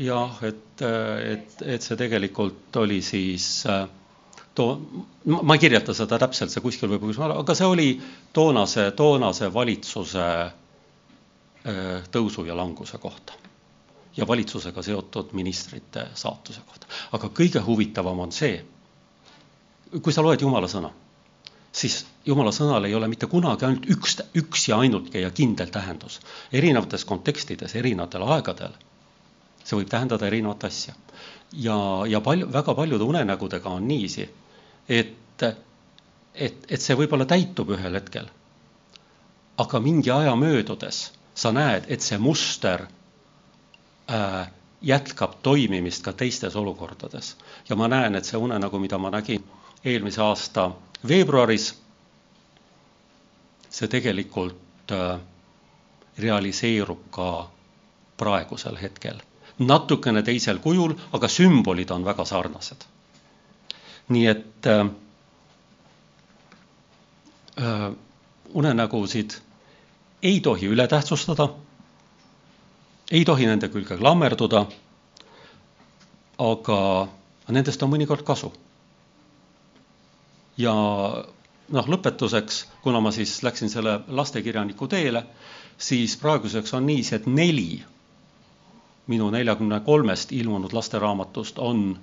[0.00, 3.46] Jah, et, et, et see tegelikult oli siis
[4.54, 4.70] too,
[5.28, 7.90] ma ei kirjelda seda täpselt, see kuskil võib, aga see oli
[8.32, 10.26] toonase, toonase valitsuse
[12.10, 13.36] tõusu ja languse kohta
[14.16, 16.88] ja valitsusega seotud ministrite saatuse kohta.
[17.12, 18.56] aga kõige huvitavam on see
[19.98, 20.90] kui sa loed Jumala sõna,
[21.74, 26.20] siis Jumala sõnal ei ole mitte kunagi ainult üks, üks ja ainultki ja kindel tähendus.
[26.52, 28.76] erinevates kontekstides, erinevatel aegadel
[29.70, 30.94] see võib tähendada erinevat asja.
[31.52, 31.78] ja,
[32.10, 34.26] ja palju, väga paljude unenägudega on niiviisi,
[34.88, 35.42] et,
[36.34, 38.28] et, et see võib-olla täitub ühel hetkel.
[39.60, 42.86] aga mingi aja möödudes sa näed, et see muster
[44.10, 44.48] äh,
[44.82, 47.36] jätkab toimimist ka teistes olukordades.
[47.68, 49.44] ja ma näen, et see unenägu, mida ma nägin
[49.84, 50.70] eelmise aasta
[51.08, 51.74] veebruaris.
[53.70, 55.20] see tegelikult äh,
[56.18, 57.50] realiseerub ka
[58.16, 59.20] praegusel hetkel,
[59.60, 62.84] natukene teisel kujul, aga sümbolid on väga sarnased.
[64.10, 64.86] nii et äh,
[67.62, 67.90] äh,
[68.54, 69.36] unenägusid
[70.22, 71.48] ei tohi üle tähtsustada,
[73.10, 74.64] ei tohi nende külge klammerduda,
[76.38, 76.80] aga
[77.48, 78.50] nendest on mõnikord kasu
[80.60, 80.74] ja
[81.70, 85.24] noh, lõpetuseks, kuna ma siis läksin selle lastekirjaniku teele,
[85.78, 87.82] siis praeguseks on nii, et neli
[89.06, 91.98] minu neljakümne kolmest ilmunud lasteraamatust on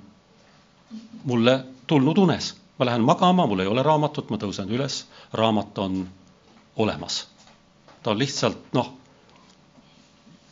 [1.23, 2.55] mulle tulnud unes.
[2.79, 6.07] ma lähen magama, mul ei ole raamatut, ma tõusen üles, raamat on
[6.75, 7.27] olemas.
[8.03, 8.93] ta on lihtsalt noh,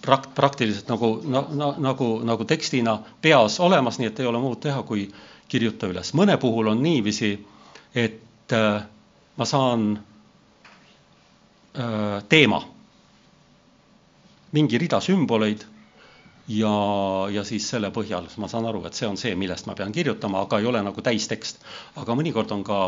[0.01, 4.59] prakt-, praktiliselt nagu na,, na, nagu, nagu tekstina peas olemas, nii et ei ole muud
[4.59, 5.11] teha, kui
[5.47, 6.13] kirjuta üles.
[6.13, 7.35] mõne puhul on niiviisi
[7.95, 8.21] et
[8.51, 8.83] äh,
[9.37, 10.03] ma saan
[11.79, 12.61] äh, teema,
[14.51, 15.63] mingi rida sümboleid
[16.47, 16.73] ja,
[17.31, 20.43] ja siis selle põhjal ma saan aru, et see on see, millest ma pean kirjutama,
[20.45, 21.63] aga ei ole nagu täistekst.
[21.95, 22.79] aga mõnikord on ka,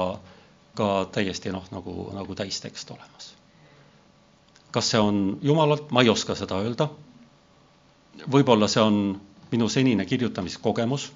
[0.78, 3.34] ka täiesti noh, nagu, nagu täistekst olemas.
[4.72, 6.90] kas see on jumalalt, ma ei oska seda öelda.
[8.30, 11.12] võib-olla see on minu senine kirjutamiskogemus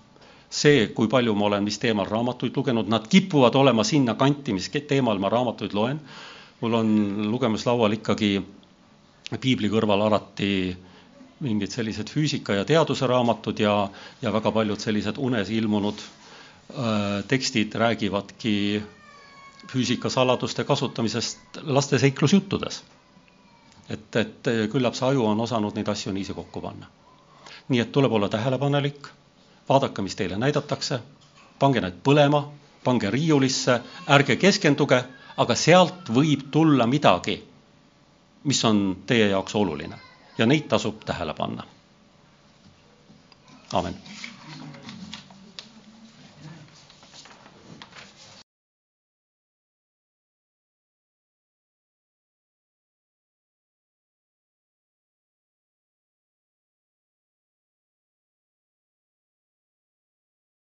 [0.51, 4.69] see, kui palju ma olen mis teemal raamatuid lugenud, nad kipuvad olema sinna kanti, mis
[4.69, 6.01] teemal ma raamatuid loen.
[6.61, 6.89] mul on
[7.31, 8.41] lugemislaual ikkagi
[9.41, 10.77] piibli kõrval alati
[11.41, 13.89] mingid sellised füüsika ja teaduse raamatud ja,
[14.21, 18.83] ja väga paljud sellised unes ilmunud äh, tekstid räägivadki
[19.71, 22.83] füüsikasaladuste kasutamisest laste seiklusjuttudes.
[23.89, 26.87] et, et küllap see aju on osanud neid asju niiviisi kokku panna.
[27.69, 29.07] nii et tuleb olla tähelepanelik
[29.69, 30.99] vaadake, mis teile näidatakse,
[31.59, 32.43] pange need põlema,
[32.83, 35.03] pange riiulisse, ärge keskenduge,
[35.37, 37.41] aga sealt võib tulla midagi,
[38.43, 40.10] mis on teie jaoks oluline
[40.41, 41.63] ja neid tasub tähele panna.
[43.73, 43.95] amin